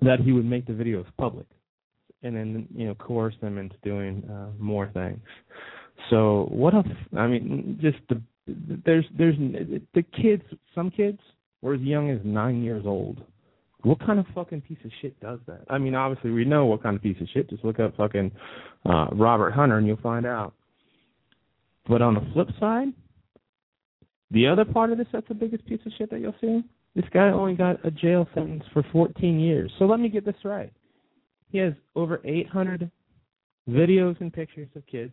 that 0.00 0.20
he 0.20 0.32
would 0.32 0.46
make 0.46 0.66
the 0.66 0.72
videos 0.72 1.04
public, 1.18 1.46
and 2.22 2.34
then 2.34 2.66
you 2.74 2.86
know 2.86 2.94
coerce 2.94 3.34
them 3.42 3.58
into 3.58 3.76
doing 3.82 4.26
uh, 4.30 4.48
more 4.58 4.90
things. 4.94 5.20
So 6.08 6.48
what 6.50 6.72
if 6.74 6.86
I 7.16 7.26
mean 7.26 7.78
just 7.82 7.98
the 8.08 8.20
there's 8.46 9.04
there's 9.16 9.36
the 9.94 10.02
kids 10.02 10.42
some 10.74 10.90
kids 10.90 11.18
were 11.60 11.74
as 11.74 11.80
young 11.82 12.10
as 12.10 12.20
nine 12.24 12.62
years 12.62 12.84
old 12.86 13.22
what 13.84 14.00
kind 14.00 14.18
of 14.18 14.26
fucking 14.34 14.62
piece 14.62 14.78
of 14.84 14.90
shit 15.00 15.18
does 15.20 15.38
that? 15.46 15.64
I 15.68 15.78
mean, 15.78 15.94
obviously 15.94 16.30
we 16.30 16.44
know 16.44 16.66
what 16.66 16.82
kind 16.82 16.96
of 16.96 17.02
piece 17.02 17.20
of 17.20 17.28
shit. 17.32 17.50
Just 17.50 17.64
look 17.64 17.78
up 17.78 17.96
fucking 17.96 18.32
uh, 18.86 19.06
Robert 19.12 19.52
Hunter 19.52 19.78
and 19.78 19.86
you'll 19.86 19.98
find 19.98 20.26
out. 20.26 20.54
But 21.86 22.00
on 22.00 22.14
the 22.14 22.26
flip 22.32 22.48
side, 22.58 22.88
the 24.30 24.46
other 24.46 24.64
part 24.64 24.90
of 24.90 24.98
this 24.98 25.06
that's 25.12 25.28
the 25.28 25.34
biggest 25.34 25.66
piece 25.66 25.80
of 25.84 25.92
shit 25.98 26.10
that 26.10 26.20
you'll 26.20 26.34
see. 26.40 26.62
This 26.96 27.04
guy 27.12 27.28
only 27.28 27.54
got 27.54 27.84
a 27.84 27.90
jail 27.90 28.26
sentence 28.34 28.64
for 28.72 28.84
14 28.90 29.38
years. 29.38 29.70
So 29.78 29.84
let 29.84 30.00
me 30.00 30.08
get 30.08 30.24
this 30.24 30.34
right. 30.44 30.72
He 31.50 31.58
has 31.58 31.74
over 31.94 32.20
800 32.24 32.90
videos 33.68 34.18
and 34.20 34.32
pictures 34.32 34.68
of 34.76 34.86
kids. 34.86 35.12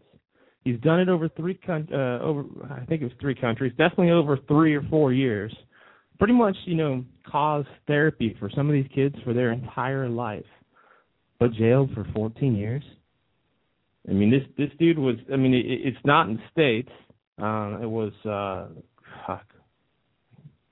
He's 0.64 0.80
done 0.80 1.00
it 1.00 1.10
over 1.10 1.28
three 1.28 1.56
con- 1.56 1.90
uh, 1.92 2.20
over 2.22 2.46
I 2.70 2.86
think 2.86 3.02
it 3.02 3.06
was 3.06 3.14
three 3.20 3.36
countries, 3.36 3.74
definitely 3.78 4.12
over 4.12 4.38
three 4.48 4.76
or 4.76 4.84
four 4.90 5.12
years 5.12 5.54
pretty 6.22 6.34
much, 6.36 6.56
you 6.66 6.76
know, 6.76 7.04
cause 7.28 7.66
therapy 7.88 8.36
for 8.40 8.48
some 8.56 8.70
of 8.70 8.74
these 8.74 8.86
kids 8.94 9.16
for 9.24 9.34
their 9.34 9.52
entire 9.52 10.08
life, 10.08 10.46
but 11.40 11.52
jailed 11.54 11.90
for 11.96 12.06
14 12.14 12.56
years. 12.56 12.84
I 14.08 14.14
mean, 14.14 14.30
this 14.30 14.44
this 14.56 14.70
dude 14.78 15.00
was. 15.00 15.16
I 15.34 15.36
mean, 15.36 15.56
it, 15.56 15.66
it's 15.66 15.98
not 16.06 16.30
in 16.30 16.36
the 16.36 16.42
states. 16.52 16.92
Uh, 17.42 17.80
it 17.82 17.90
was. 17.90 18.14
uh 18.24 18.68
fuck. 19.26 19.46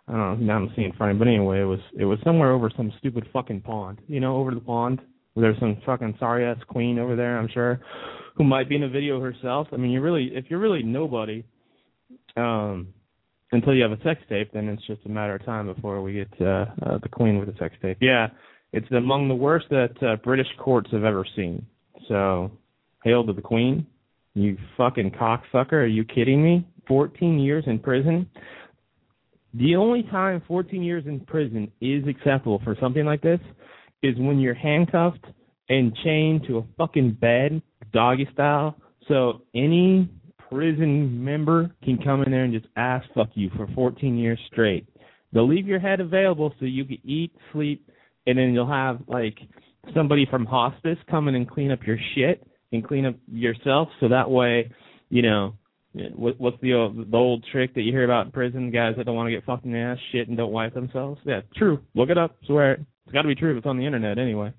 I 0.08 0.12
don't 0.12 0.20
know. 0.20 0.36
Now 0.36 0.58
I'm 0.58 0.72
seeing 0.75 0.94
front, 0.94 1.18
but 1.18 1.27
anyway, 1.27 1.62
it 1.62 1.65
was 1.65 1.79
it 1.98 2.06
was 2.06 2.20
somewhere 2.24 2.51
over 2.51 2.72
some 2.77 2.94
stupid 3.00 3.27
fucking 3.34 3.62
pond. 3.62 4.01
You 4.08 4.20
know, 4.20 4.36
over 4.36 4.53
the 4.53 4.60
pond. 4.60 5.01
There's 5.36 5.60
some 5.60 5.82
fucking 5.84 6.18
sorry 6.20 6.46
ass 6.46 6.58
queen 6.68 7.00
over 7.00 7.15
there. 7.15 7.39
I'm 7.39 7.50
sure, 7.51 7.79
who 8.36 8.44
might 8.44 8.70
be 8.70 8.75
in 8.75 8.84
a 8.84 8.89
video 8.89 9.20
herself. 9.20 9.68
I 9.72 9.77
mean, 9.77 9.89
you're 9.89 10.03
really 10.03 10.29
if 10.32 10.46
you're 10.50 10.60
really 10.60 10.84
nobody, 10.84 11.44
um, 12.38 12.94
until 13.51 13.74
you 13.74 13.84
have 13.84 13.91
a 13.91 14.01
sex 14.03 14.22
tape, 14.29 14.51
then 14.53 14.68
it's 14.70 14.86
just 14.86 15.01
a 15.06 15.10
matter 15.10 15.36
of 15.36 15.46
time 15.46 15.74
before 15.74 16.01
we 16.01 16.13
get 16.13 16.41
uh, 16.41 16.65
uh, 16.86 16.98
the 17.01 17.10
Queen 17.10 17.39
with 17.39 17.50
a 17.50 17.58
sex 17.58 17.75
tape. 17.82 17.98
Yeah, 18.01 18.27
it's 18.72 18.89
among 18.91 19.27
the 19.27 19.36
worst 19.36 19.68
that 19.70 19.91
uh, 20.01 20.15
British 20.18 20.48
courts 20.60 20.89
have 20.91 21.03
ever 21.03 21.25
seen. 21.36 21.65
So, 22.08 22.51
hail 23.03 23.25
to 23.25 23.34
the 23.34 23.41
Queen. 23.41 23.88
You 24.36 24.58
fucking 24.77 25.12
cocksucker. 25.12 25.74
Are 25.74 25.86
you 25.88 26.03
kidding 26.03 26.44
me? 26.44 26.68
14 26.88 27.39
years 27.39 27.63
in 27.68 27.79
prison? 27.79 28.29
The 29.53 29.75
only 29.75 30.03
time 30.03 30.44
14 30.48 30.84
years 30.84 31.06
in 31.08 31.20
prison 31.22 31.72
is 31.82 32.08
acceptable 32.08 32.62
for 32.63 32.75
something 32.79 33.06
like 33.06 33.22
this 33.22 33.39
is 34.03 34.15
when 34.18 34.39
you're 34.39 34.53
handcuffed 34.53 35.25
and 35.70 35.96
chained 36.03 36.46
to 36.48 36.60
a 36.60 36.63
fucking 36.77 37.13
bed, 37.13 37.62
doggy 37.91 38.27
style. 38.34 38.75
So 39.08 39.41
any 39.56 40.10
prison 40.50 41.24
member 41.24 41.72
can 41.84 41.98
come 41.98 42.24
in 42.24 42.32
there 42.32 42.44
and 42.44 42.53
just 42.53 42.68
ass 42.75 43.03
fuck 43.13 43.29
you 43.34 43.50
for 43.56 43.68
14 43.75 44.18
years 44.18 44.39
straight. 44.51 44.88
They'll 45.32 45.48
leave 45.48 45.68
your 45.68 45.79
head 45.79 46.00
available 46.00 46.53
so 46.60 46.65
you 46.65 46.86
can 46.86 47.00
eat, 47.03 47.32
sleep, 47.53 47.88
and 48.25 48.38
then 48.38 48.53
you'll 48.53 48.68
have 48.68 49.01
like 49.08 49.38
somebody 49.94 50.25
from 50.29 50.46
hospice 50.46 50.98
come 51.10 51.27
in 51.27 51.36
and 51.36 51.50
clean 51.50 51.72
up 51.72 51.79
your 51.86 51.98
shit 52.15 52.46
and 52.72 52.88
clean 52.88 53.06
up 53.06 53.15
yourself. 53.27 53.89
So 54.00 54.10
that 54.10 54.29
way, 54.29 54.72
you 55.10 55.22
know, 55.22 55.56
what, 56.15 56.39
what's 56.39 56.58
the 56.62 56.74
old, 56.74 57.12
the 57.12 57.18
old 57.18 57.46
trick 57.51 57.74
that 57.75 57.82
you 57.82 57.91
hear 57.91 58.03
about 58.03 58.25
in 58.27 58.32
prison? 58.32 58.72
Guys 58.72 58.96
that 58.98 59.06
don't 59.06 59.15
want 59.15 59.27
to 59.27 59.32
get 59.32 59.46
fucked 59.46 59.65
in 59.65 59.72
the 59.72 59.79
ass, 59.79 59.98
shit, 60.12 60.27
and 60.27 60.38
don't 60.38 60.51
wipe 60.51 60.74
themselves. 60.74 61.20
Yeah, 61.25 61.41
true. 61.56 61.79
Look 61.96 62.10
it 62.10 62.18
up. 62.18 62.36
Swear 62.46 62.74
it. 62.74 62.82
It's 63.06 63.13
got 63.13 63.24
to 63.24 63.27
be 63.27 63.36
true 63.36 63.58
it's 63.58 63.65
on 63.65 63.77
the 63.77 63.86
internet 63.86 64.20
anyway. 64.20 64.53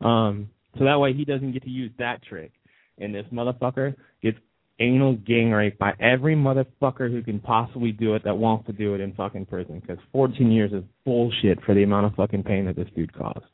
Um, 0.00 0.48
so 0.78 0.84
that 0.84 0.98
way 0.98 1.12
he 1.12 1.24
doesn't 1.24 1.52
get 1.52 1.64
to 1.64 1.70
use 1.70 1.92
that 1.98 2.22
trick. 2.22 2.52
And 2.98 3.14
this 3.14 3.26
motherfucker 3.32 3.94
gets 4.22 4.38
anal 4.80 5.14
gang 5.14 5.50
raped 5.50 5.78
by 5.78 5.92
every 6.00 6.34
motherfucker 6.34 7.10
who 7.10 7.22
can 7.22 7.38
possibly 7.38 7.92
do 7.92 8.14
it 8.14 8.24
that 8.24 8.36
wants 8.36 8.66
to 8.66 8.72
do 8.72 8.94
it 8.94 9.00
in 9.00 9.12
fucking 9.14 9.46
prison. 9.46 9.80
Because 9.80 9.98
14 10.12 10.50
years 10.50 10.72
is 10.72 10.82
bullshit 11.04 11.62
for 11.64 11.74
the 11.74 11.82
amount 11.82 12.06
of 12.06 12.14
fucking 12.14 12.42
pain 12.42 12.64
that 12.66 12.76
this 12.76 12.88
dude 12.96 13.12
caused. 13.12 13.44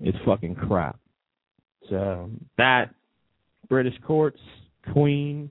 It's 0.00 0.18
fucking 0.24 0.54
crap. 0.56 0.98
So 1.90 2.30
that 2.56 2.94
British 3.68 3.94
courts, 4.06 4.40
Queen, 4.92 5.50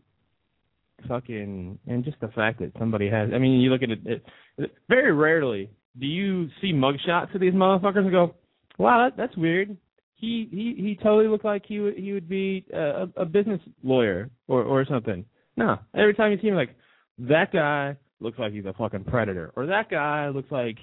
fucking, 1.07 1.79
and 1.87 2.03
just 2.03 2.19
the 2.19 2.29
fact 2.29 2.59
that 2.59 2.71
somebody 2.79 3.09
has. 3.09 3.29
I 3.33 3.37
mean, 3.37 3.59
you 3.59 3.69
look 3.69 3.83
at 3.83 3.91
it, 3.91 3.99
it, 4.05 4.25
it 4.57 4.75
very 4.89 5.11
rarely 5.11 5.69
do 5.99 6.05
you 6.05 6.49
see 6.61 6.73
mugshots 6.73 7.33
of 7.33 7.41
these 7.41 7.53
motherfuckers 7.53 7.99
and 7.99 8.11
go, 8.11 8.35
"Wow, 8.77 9.05
that, 9.05 9.17
that's 9.17 9.35
weird." 9.35 9.75
He 10.17 10.49
he 10.51 10.81
he 10.81 10.99
totally 11.01 11.27
looked 11.27 11.45
like 11.45 11.63
he 11.65 11.79
would 11.79 11.95
he 11.95 12.11
would 12.11 12.27
be 12.27 12.65
uh, 12.73 13.05
a, 13.05 13.21
a 13.21 13.25
business 13.25 13.61
lawyer 13.83 14.29
or 14.47 14.63
or 14.63 14.85
something. 14.85 15.23
No, 15.55 15.77
every 15.95 16.13
time 16.13 16.31
you 16.31 16.39
see 16.41 16.47
him, 16.47 16.55
like 16.55 16.75
that 17.19 17.53
guy 17.53 17.95
looks 18.19 18.39
like 18.39 18.51
he's 18.51 18.65
a 18.65 18.73
fucking 18.73 19.03
predator, 19.05 19.51
or 19.55 19.67
that 19.67 19.89
guy 19.89 20.29
looks 20.29 20.51
like 20.51 20.77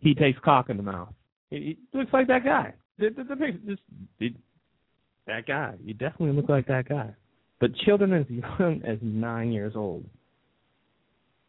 he 0.00 0.14
takes 0.14 0.38
cock 0.42 0.70
in 0.70 0.78
the 0.78 0.82
mouth. 0.82 1.12
He, 1.50 1.78
he 1.92 1.98
looks 1.98 2.12
like 2.12 2.28
that 2.28 2.44
guy. 2.44 2.72
The, 2.98 3.10
the, 3.10 3.24
the 3.24 3.36
picture, 3.36 3.76
just 3.76 3.82
that 5.26 5.46
guy. 5.46 5.74
You 5.84 5.94
definitely 5.94 6.32
look 6.32 6.48
like 6.48 6.66
that 6.66 6.88
guy. 6.88 7.10
But 7.60 7.76
children 7.84 8.12
as 8.12 8.26
young 8.28 8.82
as 8.86 8.98
nine 9.02 9.52
years 9.52 9.74
old. 9.76 10.04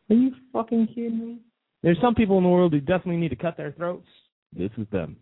Are 0.09 0.15
you 0.15 0.31
fucking 0.51 0.87
kidding 0.87 1.19
me? 1.19 1.37
There's 1.81 1.97
some 2.01 2.15
people 2.15 2.37
in 2.37 2.43
the 2.43 2.49
world 2.49 2.73
who 2.73 2.79
definitely 2.79 3.17
need 3.17 3.29
to 3.29 3.35
cut 3.35 3.55
their 3.55 3.71
throats. 3.71 4.07
This 4.55 4.71
is 4.77 4.87
them. 4.91 5.15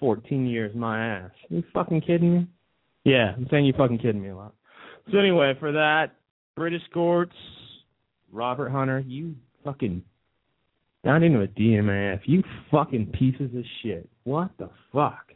14 0.00 0.46
years, 0.46 0.74
my 0.74 1.04
ass. 1.04 1.30
Are 1.50 1.54
you 1.54 1.64
fucking 1.72 2.02
kidding 2.02 2.34
me? 2.34 2.46
Yeah, 3.04 3.32
I'm 3.36 3.46
saying 3.50 3.64
you 3.64 3.72
fucking 3.76 3.98
kidding 3.98 4.22
me 4.22 4.30
a 4.30 4.36
lot. 4.36 4.54
So 5.10 5.18
anyway, 5.18 5.54
for 5.58 5.72
that, 5.72 6.16
British 6.56 6.82
courts, 6.92 7.34
Robert 8.30 8.70
Hunter, 8.70 9.00
you 9.00 9.34
fucking 9.64 10.02
got 11.04 11.22
into 11.22 11.40
a 11.40 11.46
DMAF. 11.46 12.20
You 12.26 12.42
fucking 12.70 13.06
pieces 13.18 13.54
of 13.56 13.64
shit. 13.82 14.08
What 14.24 14.50
the 14.58 14.68
fuck? 14.92 15.32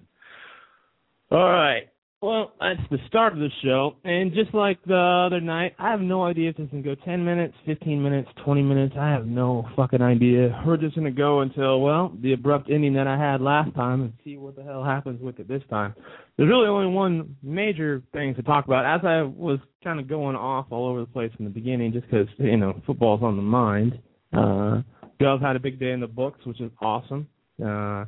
All 1.30 1.50
right. 1.50 1.88
Well, 2.22 2.52
that's 2.60 2.78
the 2.88 2.98
start 3.08 3.32
of 3.32 3.40
the 3.40 3.48
show, 3.64 3.96
and 4.04 4.32
just 4.32 4.54
like 4.54 4.78
the 4.84 5.26
other 5.26 5.40
night, 5.40 5.74
I 5.76 5.90
have 5.90 6.00
no 6.00 6.22
idea 6.22 6.50
if 6.50 6.56
this 6.56 6.70
can 6.70 6.80
go 6.80 6.94
10 6.94 7.24
minutes, 7.24 7.52
15 7.66 8.00
minutes, 8.00 8.28
20 8.44 8.62
minutes. 8.62 8.94
I 8.96 9.10
have 9.10 9.26
no 9.26 9.66
fucking 9.74 10.00
idea. 10.00 10.62
We're 10.64 10.76
just 10.76 10.94
to 10.94 11.10
go 11.10 11.40
until, 11.40 11.80
well, 11.80 12.12
the 12.22 12.34
abrupt 12.34 12.70
ending 12.70 12.94
that 12.94 13.08
I 13.08 13.18
had 13.18 13.40
last 13.40 13.74
time 13.74 14.02
and 14.02 14.12
see 14.22 14.36
what 14.36 14.54
the 14.54 14.62
hell 14.62 14.84
happens 14.84 15.20
with 15.20 15.40
it 15.40 15.48
this 15.48 15.64
time. 15.68 15.96
There's 16.36 16.48
really 16.48 16.68
only 16.68 16.94
one 16.94 17.34
major 17.42 18.04
thing 18.12 18.36
to 18.36 18.42
talk 18.44 18.66
about. 18.66 18.86
As 18.86 19.04
I 19.04 19.22
was 19.22 19.58
kind 19.82 19.98
of 19.98 20.08
going 20.08 20.36
off 20.36 20.66
all 20.70 20.86
over 20.86 21.00
the 21.00 21.06
place 21.06 21.32
in 21.40 21.44
the 21.44 21.50
beginning, 21.50 21.92
just 21.92 22.08
because, 22.08 22.28
you 22.38 22.56
know, 22.56 22.80
football's 22.86 23.24
on 23.24 23.34
the 23.34 23.42
mind. 23.42 23.98
Uh, 24.32 24.82
Dove 25.18 25.40
had 25.40 25.56
a 25.56 25.60
big 25.60 25.80
day 25.80 25.90
in 25.90 25.98
the 25.98 26.06
books, 26.06 26.38
which 26.46 26.60
is 26.60 26.70
awesome. 26.80 27.26
Uh, 27.60 28.04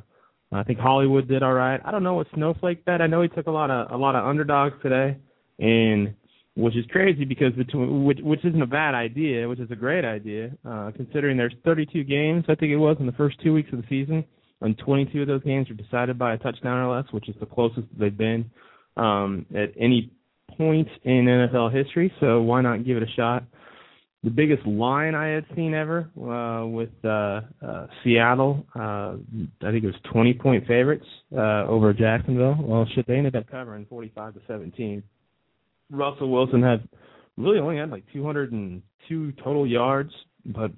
I 0.55 0.63
think 0.63 0.79
Hollywood 0.79 1.27
did 1.27 1.43
all 1.43 1.53
right. 1.53 1.79
I 1.83 1.91
don't 1.91 2.03
know 2.03 2.15
what 2.15 2.27
Snowflake 2.33 2.85
bet. 2.85 3.01
I 3.01 3.07
know 3.07 3.21
he 3.21 3.27
took 3.27 3.47
a 3.47 3.51
lot 3.51 3.69
of 3.69 3.91
a 3.91 3.97
lot 3.97 4.15
of 4.15 4.25
underdogs 4.25 4.75
today, 4.81 5.17
and 5.59 6.15
which 6.55 6.75
is 6.75 6.85
crazy 6.91 7.25
because 7.25 7.53
between 7.53 8.05
which 8.05 8.19
which 8.21 8.43
isn't 8.45 8.61
a 8.61 8.67
bad 8.67 8.95
idea, 8.95 9.47
which 9.47 9.59
is 9.59 9.69
a 9.71 9.75
great 9.75 10.05
idea 10.05 10.51
uh, 10.67 10.91
considering 10.95 11.37
there's 11.37 11.55
32 11.65 12.03
games 12.03 12.45
I 12.47 12.55
think 12.55 12.71
it 12.71 12.77
was 12.77 12.97
in 12.99 13.05
the 13.05 13.11
first 13.13 13.37
two 13.43 13.53
weeks 13.53 13.69
of 13.73 13.79
the 13.81 13.87
season, 13.89 14.23
and 14.61 14.77
22 14.77 15.21
of 15.21 15.27
those 15.27 15.43
games 15.43 15.69
are 15.69 15.73
decided 15.73 16.17
by 16.17 16.33
a 16.33 16.37
touchdown 16.37 16.77
or 16.77 16.95
less, 16.95 17.05
which 17.11 17.27
is 17.29 17.35
the 17.39 17.45
closest 17.45 17.87
they've 17.97 18.17
been 18.17 18.49
um, 18.97 19.45
at 19.55 19.71
any 19.79 20.11
point 20.57 20.87
in 21.03 21.25
NFL 21.25 21.73
history. 21.73 22.13
So 22.19 22.41
why 22.41 22.61
not 22.61 22.85
give 22.85 22.97
it 22.97 23.03
a 23.03 23.11
shot? 23.15 23.43
The 24.25 24.31
biggest 24.31 24.65
line 24.65 25.13
I 25.13 25.27
had 25.27 25.45
seen 25.55 25.75
ever 25.75 26.09
uh, 26.19 26.65
with 26.65 26.89
uh, 27.03 27.41
uh, 27.63 27.85
Seattle. 28.03 28.65
Uh, 28.75 29.17
I 29.61 29.71
think 29.71 29.83
it 29.83 29.85
was 29.85 29.95
20 30.11 30.33
point 30.33 30.65
favorites 30.65 31.05
uh, 31.31 31.67
over 31.67 31.93
Jacksonville. 31.93 32.57
Well, 32.59 32.87
shit, 32.95 33.05
they 33.05 33.17
ended 33.17 33.35
up 33.35 33.47
covering 33.49 33.85
45 33.87 34.33
to 34.33 34.41
17. 34.47 35.03
Russell 35.91 36.31
Wilson 36.31 36.63
had 36.63 36.89
really 37.37 37.59
only 37.59 37.77
had 37.77 37.91
like 37.91 38.03
202 38.13 39.31
total 39.43 39.67
yards, 39.67 40.11
but 40.43 40.71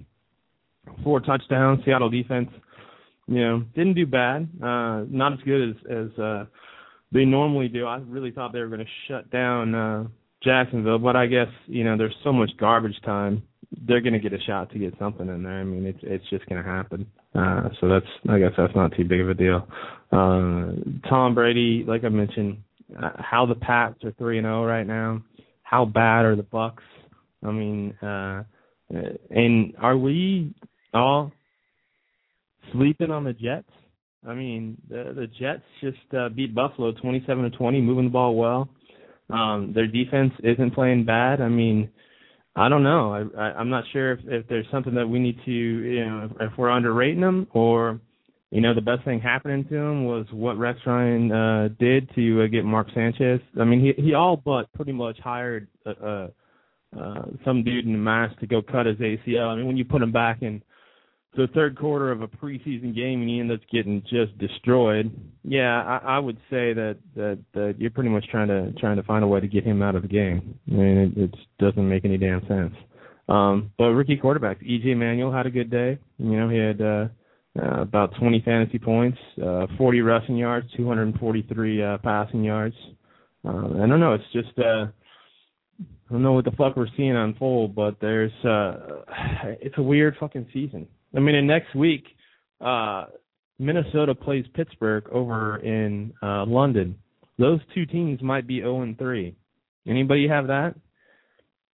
four 1.01 1.21
touchdowns. 1.21 1.79
Seattle 1.85 2.09
defense, 2.09 2.49
you 3.27 3.39
know, 3.39 3.63
didn't 3.75 3.93
do 3.93 4.05
bad. 4.05 4.49
Uh, 4.61 5.05
not 5.09 5.31
as 5.31 5.39
good 5.45 5.69
as 5.69 5.75
as 5.89 6.19
uh, 6.19 6.45
they 7.13 7.23
normally 7.23 7.69
do. 7.69 7.85
I 7.85 7.99
really 7.99 8.31
thought 8.31 8.51
they 8.51 8.59
were 8.59 8.67
going 8.67 8.85
to 8.85 8.91
shut 9.07 9.31
down. 9.31 9.73
Uh, 9.73 10.03
Jacksonville, 10.47 10.99
but 10.99 11.15
I 11.15 11.27
guess 11.27 11.49
you 11.65 11.83
know 11.83 11.97
there's 11.97 12.15
so 12.23 12.31
much 12.31 12.51
garbage 12.59 12.99
time. 13.03 13.43
They're 13.85 14.01
going 14.01 14.13
to 14.13 14.19
get 14.19 14.31
a 14.31 14.41
shot 14.43 14.71
to 14.71 14.79
get 14.79 14.93
something 14.97 15.27
in 15.27 15.43
there. 15.43 15.59
I 15.59 15.63
mean, 15.65 15.85
it's 15.85 15.99
it's 16.01 16.23
just 16.29 16.45
going 16.47 16.63
to 16.63 16.67
happen. 16.67 17.05
Uh, 17.35 17.69
so 17.81 17.89
that's 17.89 18.05
I 18.29 18.39
guess 18.39 18.51
that's 18.57 18.75
not 18.75 18.95
too 18.95 19.03
big 19.03 19.19
of 19.19 19.29
a 19.29 19.33
deal. 19.33 19.67
Uh, 20.11 21.07
Tom 21.09 21.35
Brady, 21.35 21.83
like 21.85 22.05
I 22.05 22.09
mentioned, 22.09 22.59
uh, 22.97 23.11
how 23.19 23.45
the 23.45 23.55
Pats 23.55 24.03
are 24.05 24.13
three 24.13 24.37
and 24.37 24.45
zero 24.45 24.65
right 24.65 24.87
now. 24.87 25.21
How 25.63 25.83
bad 25.83 26.23
are 26.23 26.37
the 26.37 26.43
Bucs? 26.43 26.77
I 27.43 27.51
mean, 27.51 27.93
uh, 28.01 28.43
and 28.89 29.73
are 29.79 29.97
we 29.97 30.55
all 30.93 31.33
sleeping 32.71 33.11
on 33.11 33.25
the 33.25 33.33
Jets? 33.33 33.69
I 34.25 34.33
mean, 34.33 34.77
the 34.89 35.13
the 35.13 35.27
Jets 35.27 35.63
just 35.81 36.13
uh, 36.17 36.29
beat 36.29 36.55
Buffalo 36.55 36.93
27 36.93 37.51
to 37.51 37.57
20, 37.57 37.81
moving 37.81 38.05
the 38.05 38.11
ball 38.11 38.35
well. 38.35 38.69
Um, 39.29 39.73
their 39.73 39.87
defense 39.87 40.33
isn't 40.43 40.73
playing 40.73 41.05
bad. 41.05 41.41
I 41.41 41.49
mean, 41.49 41.89
I 42.55 42.69
don't 42.69 42.83
know. 42.83 43.13
I, 43.13 43.39
I 43.39 43.43
I'm 43.53 43.69
not 43.69 43.83
sure 43.93 44.13
if 44.13 44.19
if 44.25 44.47
there's 44.47 44.65
something 44.71 44.95
that 44.95 45.07
we 45.07 45.19
need 45.19 45.37
to 45.45 45.51
you 45.51 46.05
know 46.05 46.29
if, 46.31 46.51
if 46.51 46.57
we're 46.57 46.69
underrating 46.69 47.21
them 47.21 47.47
or 47.51 47.99
you 48.49 48.61
know 48.61 48.73
the 48.73 48.81
best 48.81 49.03
thing 49.05 49.19
happening 49.19 49.65
to 49.65 49.75
him 49.75 50.05
was 50.05 50.25
what 50.31 50.57
Rex 50.57 50.79
Ryan 50.85 51.31
uh 51.31 51.69
did 51.79 52.09
to 52.15 52.43
uh, 52.43 52.47
get 52.47 52.65
Mark 52.65 52.87
Sanchez. 52.95 53.41
I 53.59 53.63
mean 53.63 53.79
he 53.79 54.01
he 54.01 54.15
all 54.15 54.37
but 54.37 54.73
pretty 54.73 54.91
much 54.91 55.19
hired 55.19 55.67
uh, 55.85 55.89
uh, 56.03 56.27
uh 56.97 57.25
some 57.45 57.63
dude 57.63 57.85
in 57.85 57.91
the 57.91 57.99
mask 57.99 58.39
to 58.39 58.47
go 58.47 58.61
cut 58.63 58.87
his 58.87 58.97
ACL. 58.97 59.49
I 59.49 59.55
mean 59.55 59.67
when 59.67 59.77
you 59.77 59.85
put 59.85 60.01
him 60.01 60.11
back 60.11 60.41
in 60.41 60.63
the 61.37 61.47
third 61.53 61.77
quarter 61.77 62.11
of 62.11 62.21
a 62.21 62.27
preseason 62.27 62.93
game 62.95 63.21
and 63.21 63.29
he 63.29 63.39
ends 63.39 63.53
up 63.53 63.59
getting 63.71 64.01
just 64.01 64.37
destroyed, 64.39 65.11
yeah, 65.43 65.81
I, 65.83 66.15
I 66.15 66.19
would 66.19 66.37
say 66.49 66.73
that, 66.73 66.97
that 67.15 67.39
that 67.53 67.75
you're 67.77 67.91
pretty 67.91 68.09
much 68.09 68.25
trying 68.29 68.47
to 68.47 68.73
trying 68.79 68.97
to 68.97 69.03
find 69.03 69.23
a 69.23 69.27
way 69.27 69.39
to 69.39 69.47
get 69.47 69.63
him 69.63 69.81
out 69.81 69.95
of 69.95 70.01
the 70.01 70.07
game. 70.07 70.59
I 70.67 70.73
mean, 70.73 70.97
it, 70.97 71.23
it 71.23 71.35
doesn't 71.59 71.87
make 71.87 72.03
any 72.03 72.17
damn 72.17 72.41
sense. 72.47 72.73
Um, 73.29 73.71
but 73.77 73.85
rookie 73.85 74.17
quarterbacks, 74.17 74.65
EJ 74.67 74.97
Manuel 74.97 75.31
had 75.31 75.45
a 75.45 75.51
good 75.51 75.69
day. 75.69 75.99
You 76.17 76.39
know, 76.39 76.49
he 76.49 76.57
had 76.57 76.81
uh, 76.81 77.07
uh, 77.61 77.81
about 77.81 78.13
20 78.19 78.41
fantasy 78.43 78.79
points, 78.79 79.17
uh, 79.43 79.67
40 79.77 80.01
rushing 80.01 80.37
yards, 80.37 80.67
243 80.75 81.83
uh, 81.83 81.97
passing 81.99 82.43
yards. 82.43 82.75
Uh, 83.45 83.49
I 83.83 83.87
don't 83.87 83.99
know. 83.99 84.13
It's 84.13 84.23
just 84.33 84.57
uh, 84.57 84.87
I 86.09 86.13
don't 86.13 86.23
know 86.23 86.33
what 86.33 86.45
the 86.45 86.51
fuck 86.51 86.77
we're 86.77 86.87
seeing 86.95 87.15
unfold, 87.15 87.75
but 87.75 87.97
there's 87.99 88.31
uh, 88.45 89.03
it's 89.61 89.77
a 89.77 89.83
weird 89.83 90.15
fucking 90.19 90.47
season. 90.53 90.87
I 91.17 91.19
mean, 91.19 91.35
and 91.35 91.47
next 91.47 91.75
week, 91.75 92.05
uh, 92.61 93.05
Minnesota 93.59 94.13
plays 94.13 94.45
Pittsburgh 94.53 95.09
over 95.11 95.57
in 95.57 96.13
uh, 96.21 96.45
London. 96.45 96.95
Those 97.39 97.59
two 97.73 97.87
teams 97.87 98.21
might 98.21 98.47
be 98.47 98.59
0 98.59 98.83
and 98.83 98.97
3. 98.97 99.35
Anybody 99.87 100.27
have 100.27 100.47
that? 100.47 100.75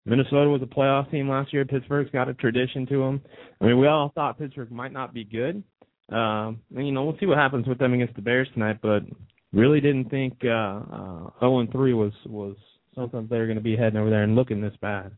Minnesota 0.05 0.49
was 0.49 0.61
a 0.61 0.65
playoff 0.65 1.11
team 1.11 1.29
last 1.29 1.53
year. 1.53 1.65
Pittsburgh's 1.65 2.09
got 2.11 2.29
a 2.29 2.33
tradition 2.33 2.85
to 2.87 2.99
them. 2.99 3.21
I 3.61 3.65
mean, 3.65 3.79
we 3.79 3.87
all 3.87 4.11
thought 4.15 4.39
Pittsburgh 4.39 4.71
might 4.71 4.91
not 4.93 5.13
be 5.13 5.25
good. 5.25 5.63
Um, 6.09 6.61
and, 6.75 6.85
you 6.85 6.91
know, 6.91 7.03
we'll 7.03 7.17
see 7.19 7.25
what 7.25 7.37
happens 7.37 7.67
with 7.67 7.79
them 7.79 7.93
against 7.93 8.15
the 8.15 8.21
Bears 8.21 8.47
tonight, 8.53 8.79
but 8.81 9.03
really 9.51 9.81
didn't 9.81 10.09
think 10.09 10.37
uh, 10.43 10.49
uh, 10.91 11.29
0 11.39 11.59
and 11.59 11.71
3 11.71 11.93
was 11.93 12.13
was 12.25 12.55
something 12.95 13.27
they 13.29 13.37
were 13.37 13.45
going 13.45 13.57
to 13.57 13.63
be 13.63 13.75
heading 13.75 13.99
over 13.99 14.09
there 14.09 14.23
and 14.23 14.35
looking 14.35 14.61
this 14.61 14.75
bad. 14.81 15.11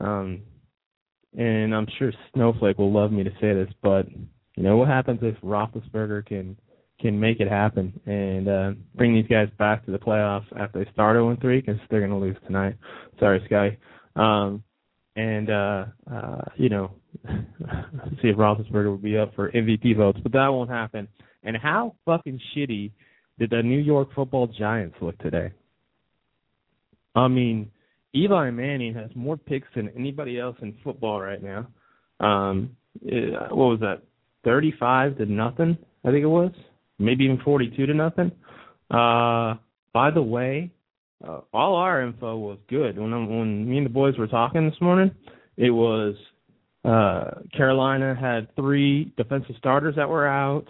Um, 0.00 0.42
and 1.38 1.74
I'm 1.74 1.86
sure 1.98 2.12
Snowflake 2.34 2.78
will 2.78 2.92
love 2.92 3.12
me 3.12 3.22
to 3.22 3.30
say 3.40 3.54
this, 3.54 3.72
but 3.80 4.06
you 4.56 4.62
know 4.64 4.76
what 4.76 4.88
happens 4.88 5.20
if 5.22 5.36
Roethlisberger 5.40 6.26
can 6.26 6.56
can 7.00 7.18
make 7.18 7.38
it 7.38 7.48
happen 7.48 7.98
and 8.06 8.48
uh, 8.48 8.72
bring 8.96 9.14
these 9.14 9.28
guys 9.28 9.48
back 9.56 9.84
to 9.86 9.92
the 9.92 9.98
playoffs 9.98 10.46
after 10.58 10.84
they 10.84 10.90
start 10.90 11.14
0 11.14 11.36
3 11.40 11.60
because 11.60 11.80
they're 11.88 12.00
going 12.00 12.10
to 12.10 12.16
lose 12.16 12.36
tonight. 12.44 12.74
Sorry, 13.20 13.40
Sky. 13.46 13.78
Um, 14.16 14.64
and 15.14 15.48
uh, 15.48 15.84
uh, 16.12 16.40
you 16.56 16.68
know, 16.70 16.90
see 18.20 18.28
if 18.28 18.36
Roethlisberger 18.36 18.86
will 18.86 18.96
be 18.96 19.16
up 19.16 19.32
for 19.36 19.52
MVP 19.52 19.96
votes, 19.96 20.18
but 20.24 20.32
that 20.32 20.48
won't 20.48 20.70
happen. 20.70 21.06
And 21.44 21.56
how 21.56 21.94
fucking 22.04 22.40
shitty 22.56 22.90
did 23.38 23.50
the 23.50 23.62
New 23.62 23.78
York 23.78 24.08
Football 24.12 24.48
Giants 24.48 24.96
look 25.00 25.16
today? 25.18 25.52
I 27.14 27.28
mean, 27.28 27.70
Eli 28.14 28.50
Manning 28.50 28.94
has 28.94 29.10
more 29.14 29.36
picks 29.36 29.68
than 29.76 29.90
anybody 29.96 30.38
else 30.38 30.56
in 30.62 30.74
football 30.82 31.20
right 31.20 31.42
now. 31.42 31.66
Um, 32.20 32.76
it, 33.02 33.32
what 33.50 33.56
was 33.68 33.80
that? 33.80 34.02
Thirty-five 34.44 35.18
to 35.18 35.26
nothing, 35.26 35.76
I 36.04 36.10
think 36.10 36.22
it 36.22 36.26
was. 36.26 36.52
maybe 36.98 37.24
even 37.24 37.38
42 37.44 37.86
to 37.86 37.94
nothing. 37.94 38.32
Uh, 38.90 39.54
by 39.92 40.10
the 40.12 40.22
way, 40.22 40.70
uh, 41.26 41.40
all 41.52 41.74
our 41.76 42.02
info 42.02 42.36
was 42.36 42.58
good. 42.68 42.98
When 42.98 43.10
when 43.12 43.68
me 43.68 43.76
and 43.78 43.86
the 43.86 43.90
boys 43.90 44.16
were 44.16 44.26
talking 44.28 44.68
this 44.68 44.80
morning, 44.80 45.10
it 45.56 45.70
was 45.70 46.14
uh, 46.84 47.40
Carolina 47.56 48.16
had 48.18 48.54
three 48.56 49.12
defensive 49.16 49.56
starters 49.58 49.96
that 49.96 50.08
were 50.08 50.26
out. 50.26 50.66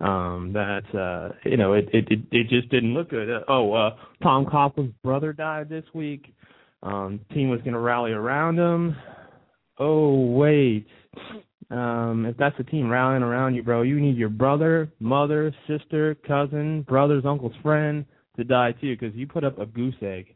Um, 0.00 0.52
that 0.52 0.84
uh, 0.96 1.34
you 1.44 1.56
know, 1.56 1.72
it, 1.72 1.88
it 1.92 2.06
it 2.10 2.20
it 2.30 2.48
just 2.48 2.68
didn't 2.70 2.94
look 2.94 3.10
good. 3.10 3.28
Uh, 3.28 3.40
oh, 3.48 3.72
uh, 3.72 3.96
Tom 4.22 4.46
Coughlin's 4.46 4.94
brother 5.02 5.32
died 5.32 5.68
this 5.68 5.84
week. 5.92 6.32
Um, 6.82 7.20
team 7.34 7.50
was 7.50 7.60
going 7.60 7.72
to 7.72 7.78
rally 7.78 8.12
around 8.12 8.58
him. 8.58 8.96
Oh 9.78 10.26
wait, 10.32 10.86
um, 11.70 12.24
if 12.26 12.36
that's 12.36 12.56
the 12.56 12.64
team 12.64 12.88
rallying 12.88 13.22
around 13.22 13.54
you, 13.54 13.62
bro, 13.62 13.82
you 13.82 14.00
need 14.00 14.16
your 14.16 14.30
brother, 14.30 14.90
mother, 15.00 15.54
sister, 15.66 16.16
cousin, 16.26 16.82
brother's 16.82 17.24
uncle's 17.26 17.54
friend 17.62 18.06
to 18.36 18.44
die 18.44 18.72
too, 18.72 18.96
because 18.96 19.14
you 19.14 19.26
put 19.26 19.44
up 19.44 19.58
a 19.58 19.66
goose 19.66 19.94
egg. 20.02 20.34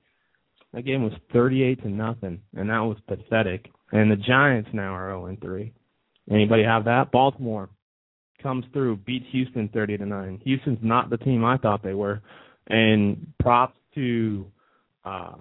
That 0.75 0.85
game 0.85 1.03
was 1.03 1.13
38 1.33 1.83
to 1.83 1.89
nothing, 1.89 2.41
and 2.55 2.69
that 2.71 2.81
was 2.81 2.97
pathetic. 3.07 3.71
And 3.93 4.11
the 4.11 4.17
Giants 4.17 4.71
now 4.73 4.95
are 4.95 5.11
0 5.11 5.37
3. 5.41 5.73
Anybody 6.31 6.65
have 6.65 6.85
that? 6.85 7.11
Baltimore 7.13 7.69
comes 8.43 8.65
through, 8.73 8.97
beats 8.97 9.27
Houston 9.33 9.69
30 9.73 9.99
to 9.99 10.07
9. 10.07 10.41
Houston's 10.45 10.79
not 10.83 11.11
the 11.11 11.19
team 11.19 11.45
I 11.45 11.59
thought 11.59 11.83
they 11.83 11.95
were. 11.95 12.23
And 12.69 13.33
props 13.41 13.77
to 13.95 14.47
uh, 15.05 15.35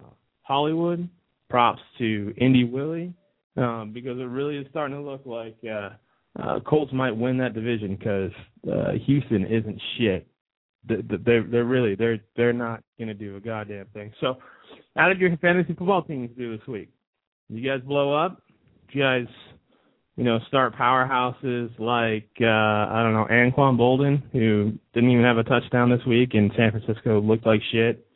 Hollywood, 0.43 1.07
props 1.49 1.81
to 1.97 2.33
Indy 2.37 2.63
Willie, 2.63 3.13
um, 3.57 3.91
because 3.93 4.17
it 4.19 4.23
really 4.23 4.57
is 4.57 4.67
starting 4.69 4.95
to 4.97 5.03
look 5.03 5.25
like 5.25 5.57
uh, 5.69 5.89
uh, 6.39 6.59
Colts 6.61 6.93
might 6.93 7.15
win 7.15 7.37
that 7.37 7.53
division 7.53 7.95
because 7.95 8.31
uh, 8.71 8.93
Houston 9.05 9.45
isn't 9.45 9.81
shit. 9.97 10.27
They're 10.87 11.43
they're 11.43 11.63
really 11.63 11.93
they're 11.93 12.19
they're 12.35 12.53
not 12.53 12.83
gonna 12.99 13.13
do 13.13 13.35
a 13.35 13.39
goddamn 13.39 13.85
thing. 13.93 14.11
So, 14.19 14.37
how 14.95 15.09
did 15.09 15.19
your 15.19 15.35
fantasy 15.37 15.73
football 15.73 16.01
teams 16.01 16.31
do 16.35 16.57
this 16.57 16.67
week? 16.67 16.89
You 17.49 17.69
guys 17.69 17.85
blow 17.85 18.13
up? 18.15 18.41
Did 18.87 18.97
you 18.97 19.03
guys, 19.03 19.27
you 20.15 20.23
know, 20.23 20.39
start 20.47 20.75
powerhouses 20.75 21.77
like 21.77 22.29
uh 22.41 22.45
I 22.47 23.03
don't 23.03 23.13
know 23.13 23.27
Anquan 23.29 23.77
Boldin, 23.77 24.23
who 24.31 24.73
didn't 24.93 25.11
even 25.11 25.23
have 25.23 25.37
a 25.37 25.43
touchdown 25.43 25.91
this 25.91 26.05
week, 26.07 26.33
and 26.33 26.51
San 26.57 26.71
Francisco 26.71 27.21
looked 27.21 27.45
like 27.45 27.61
shit. 27.71 28.07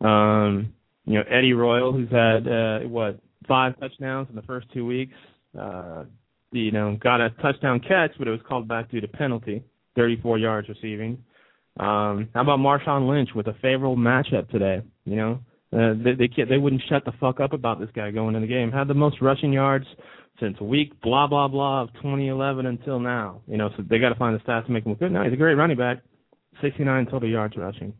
Um, 0.00 0.72
you 1.06 1.14
know 1.14 1.24
Eddie 1.30 1.54
Royal, 1.54 1.92
who's 1.92 2.10
had 2.10 2.46
uh 2.46 2.80
what 2.80 3.18
five 3.48 3.78
touchdowns 3.80 4.28
in 4.28 4.36
the 4.36 4.42
first 4.42 4.66
two 4.72 4.84
weeks. 4.84 5.14
Uh, 5.58 6.04
you 6.52 6.70
know, 6.70 6.96
got 7.00 7.20
a 7.20 7.30
touchdown 7.42 7.80
catch, 7.80 8.12
but 8.18 8.28
it 8.28 8.30
was 8.30 8.40
called 8.48 8.68
back 8.68 8.90
due 8.90 9.00
to 9.00 9.08
penalty, 9.08 9.62
34 9.96 10.38
yards 10.38 10.68
receiving. 10.68 11.18
Um, 11.78 12.28
how 12.34 12.42
about 12.42 12.58
Marshawn 12.58 13.08
Lynch 13.08 13.30
with 13.34 13.48
a 13.48 13.54
favorable 13.54 13.96
matchup 13.96 14.48
today? 14.50 14.82
You 15.04 15.16
know, 15.16 15.40
uh, 15.72 15.94
they 16.02 16.14
they 16.14 16.28
can't, 16.28 16.48
they 16.48 16.56
wouldn't 16.56 16.82
shut 16.88 17.04
the 17.04 17.12
fuck 17.20 17.40
up 17.40 17.52
about 17.52 17.80
this 17.80 17.90
guy 17.94 18.10
going 18.10 18.34
in 18.34 18.42
the 18.42 18.48
game. 18.48 18.72
Had 18.72 18.88
the 18.88 18.94
most 18.94 19.20
rushing 19.20 19.52
yards 19.52 19.86
since 20.40 20.58
week 20.60 20.98
blah 21.02 21.26
blah 21.26 21.48
blah 21.48 21.82
of 21.82 21.92
2011 21.94 22.66
until 22.66 22.98
now. 22.98 23.42
You 23.46 23.58
know, 23.58 23.70
so 23.76 23.82
they 23.88 23.98
got 23.98 24.10
to 24.10 24.14
find 24.14 24.38
the 24.38 24.42
stats 24.42 24.66
to 24.66 24.72
make 24.72 24.84
him 24.84 24.92
look 24.92 25.00
good. 25.00 25.12
No, 25.12 25.22
he's 25.22 25.32
a 25.32 25.36
great 25.36 25.54
running 25.54 25.76
back. 25.76 25.98
69 26.62 27.06
total 27.06 27.28
yards 27.28 27.54
rushing. 27.56 27.92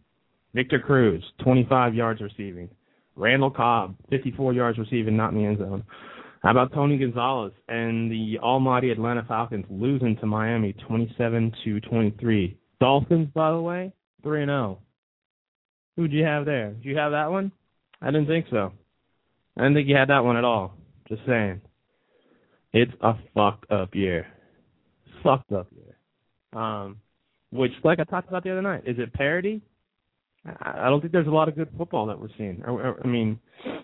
Victor 0.55 0.79
Cruz, 0.79 1.23
25 1.45 1.95
yards 1.95 2.23
receiving. 2.23 2.71
Randall 3.17 3.51
Cobb, 3.51 3.97
54 4.11 4.53
yards 4.53 4.79
receiving, 4.79 5.17
not 5.17 5.33
in 5.33 5.39
the 5.39 5.45
end 5.45 5.59
zone. 5.59 5.85
How 6.43 6.51
about 6.51 6.73
Tony 6.73 6.99
Gonzalez 6.99 7.53
and 7.69 8.11
the 8.11 8.39
almighty 8.41 8.91
Atlanta 8.91 9.25
Falcons 9.27 9.65
losing 9.71 10.17
to 10.19 10.27
Miami 10.27 10.75
27 10.87 11.53
to 11.65 11.81
23? 11.81 12.57
Dolphins, 12.79 13.29
by 13.35 13.51
the 13.51 13.61
way, 13.61 13.93
3 14.23 14.43
and 14.43 14.51
0. 14.51 14.79
Who'd 15.97 16.13
you 16.13 16.25
have 16.25 16.45
there? 16.45 16.73
Did 16.73 16.85
you 16.85 16.97
have 16.99 17.13
that 17.13 17.31
one? 17.31 17.51
I 18.03 18.07
didn't 18.11 18.27
think 18.27 18.47
so. 18.51 18.73
I 19.57 19.63
didn't 19.63 19.77
think 19.77 19.89
you 19.89 19.97
had 19.97 20.11
that 20.11 20.25
one 20.25 20.37
at 20.37 20.45
all. 20.45 20.75
Just 21.09 21.23
saying. 21.27 21.63
It's 22.73 22.93
a 23.01 23.15
fucked 23.35 23.71
up 23.73 23.95
year. 23.95 24.27
Fucked 25.23 25.53
up 25.53 25.69
year. 25.73 25.97
Um, 26.63 26.99
which, 27.51 27.73
like 27.83 27.99
I 27.99 28.05
talked 28.05 28.29
about 28.29 28.45
the 28.45 28.53
other 28.53 28.63
night, 28.63 28.83
is 28.87 28.99
it 28.99 29.13
parody? 29.15 29.63
I 30.61 30.89
don't 30.89 31.01
think 31.01 31.13
there's 31.13 31.27
a 31.27 31.31
lot 31.31 31.49
of 31.49 31.57
good 31.57 31.69
football 31.77 32.07
that 32.07 32.21
we're 32.21 32.29
seeing. 32.39 32.63
I 32.67 33.07
mean, 33.07 33.39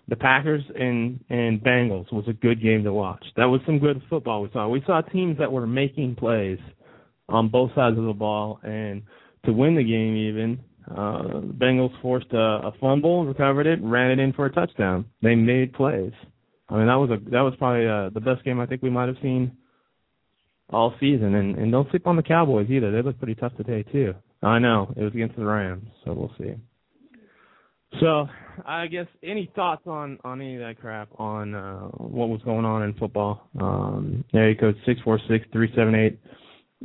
the 0.08 0.16
Packers 0.16 0.62
and 0.74 1.22
and 1.28 1.60
Bengals 1.60 2.12
was 2.12 2.24
a 2.28 2.32
good 2.32 2.62
game 2.62 2.84
to 2.84 2.92
watch. 2.92 3.24
That 3.36 3.46
was 3.46 3.60
some 3.66 3.78
good 3.78 4.02
football 4.08 4.42
we 4.42 4.50
saw. 4.52 4.68
We 4.68 4.82
saw 4.86 5.00
teams 5.00 5.38
that 5.38 5.50
were 5.50 5.66
making 5.66 6.16
plays 6.16 6.58
on 7.28 7.48
both 7.48 7.74
sides 7.74 7.98
of 7.98 8.04
the 8.04 8.12
ball, 8.12 8.60
and 8.62 9.02
to 9.44 9.52
win 9.52 9.74
the 9.74 9.82
game, 9.82 10.16
even 10.16 10.58
uh, 10.90 11.40
the 11.40 11.54
Bengals 11.58 12.00
forced 12.00 12.32
a, 12.32 12.38
a 12.38 12.72
fumble, 12.80 13.24
recovered 13.24 13.66
it, 13.66 13.78
ran 13.82 14.10
it 14.10 14.18
in 14.18 14.32
for 14.32 14.46
a 14.46 14.52
touchdown. 14.52 15.06
They 15.22 15.34
made 15.34 15.72
plays. 15.72 16.12
I 16.68 16.76
mean, 16.76 16.86
that 16.86 16.94
was 16.94 17.10
a 17.10 17.30
that 17.30 17.40
was 17.40 17.54
probably 17.58 17.86
uh, 17.86 18.10
the 18.10 18.20
best 18.20 18.44
game 18.44 18.60
I 18.60 18.66
think 18.66 18.82
we 18.82 18.90
might 18.90 19.08
have 19.08 19.18
seen 19.22 19.52
all 20.70 20.94
season. 21.00 21.34
And 21.34 21.56
and 21.56 21.72
don't 21.72 21.88
sleep 21.90 22.06
on 22.06 22.16
the 22.16 22.22
Cowboys 22.22 22.68
either. 22.70 22.90
They 22.90 23.02
look 23.02 23.18
pretty 23.18 23.34
tough 23.34 23.56
today 23.56 23.82
too. 23.90 24.14
I 24.42 24.58
know 24.58 24.92
it 24.96 25.02
was 25.02 25.14
against 25.14 25.36
the 25.36 25.44
Rams, 25.44 25.88
so 26.04 26.12
we'll 26.12 26.34
see. 26.38 26.54
So 28.00 28.26
I 28.66 28.86
guess 28.86 29.06
any 29.22 29.50
thoughts 29.54 29.82
on 29.86 30.18
on 30.24 30.40
any 30.40 30.56
of 30.56 30.60
that 30.60 30.80
crap 30.80 31.08
on 31.18 31.54
uh, 31.54 31.80
what 31.88 32.28
was 32.28 32.40
going 32.42 32.64
on 32.64 32.82
in 32.82 32.94
football? 32.94 33.48
Um, 33.60 34.24
area 34.34 34.54
code 34.56 34.76
six 34.86 35.00
four 35.02 35.20
six 35.28 35.44
three 35.52 35.70
seven 35.76 35.94
eight 35.94 36.18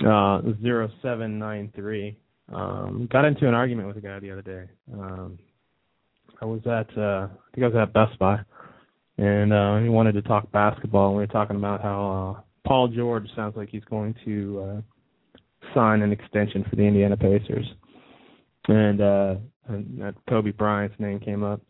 uh, 0.05 0.41
zero 0.61 0.89
seven 1.01 1.39
nine 1.39 1.71
three. 1.75 2.17
Um, 2.53 3.07
got 3.11 3.25
into 3.25 3.47
an 3.47 3.53
argument 3.53 3.87
with 3.87 3.97
a 3.97 4.01
guy 4.01 4.19
the 4.19 4.31
other 4.31 4.41
day. 4.41 4.65
Um, 4.93 5.39
I 6.41 6.45
was 6.45 6.61
at 6.65 6.97
uh, 6.97 7.27
I 7.27 7.55
think 7.55 7.63
I 7.63 7.67
was 7.67 7.75
at 7.75 7.93
Best 7.93 8.19
Buy, 8.19 8.39
and 9.17 9.53
uh, 9.53 9.77
he 9.79 9.89
wanted 9.89 10.13
to 10.13 10.21
talk 10.21 10.51
basketball. 10.51 11.07
And 11.09 11.17
we 11.17 11.23
were 11.23 11.27
talking 11.27 11.55
about 11.55 11.81
how 11.81 12.37
uh, 12.37 12.41
Paul 12.67 12.89
George 12.89 13.27
sounds 13.35 13.55
like 13.55 13.69
he's 13.69 13.83
going 13.85 14.13
to 14.25 14.63
uh, 14.63 14.81
sign 15.73 16.01
an 16.01 16.11
extension 16.11 16.65
for 16.69 16.75
the 16.75 16.83
Indiana 16.83 17.17
Pacers, 17.17 17.65
and 18.67 19.01
uh, 19.01 19.35
and 19.67 20.15
Kobe 20.29 20.51
Bryant's 20.51 20.99
name 20.99 21.19
came 21.19 21.43
up, 21.43 21.61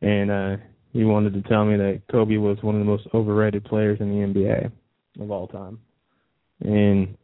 and 0.00 0.30
uh, 0.30 0.56
he 0.92 1.04
wanted 1.04 1.34
to 1.34 1.48
tell 1.48 1.64
me 1.64 1.76
that 1.76 2.02
Kobe 2.10 2.36
was 2.36 2.58
one 2.62 2.74
of 2.74 2.80
the 2.80 2.84
most 2.84 3.06
overrated 3.14 3.64
players 3.64 3.98
in 4.00 4.08
the 4.08 4.26
NBA 4.26 4.72
of 5.20 5.30
all 5.30 5.46
time, 5.48 5.78
and 6.60 7.16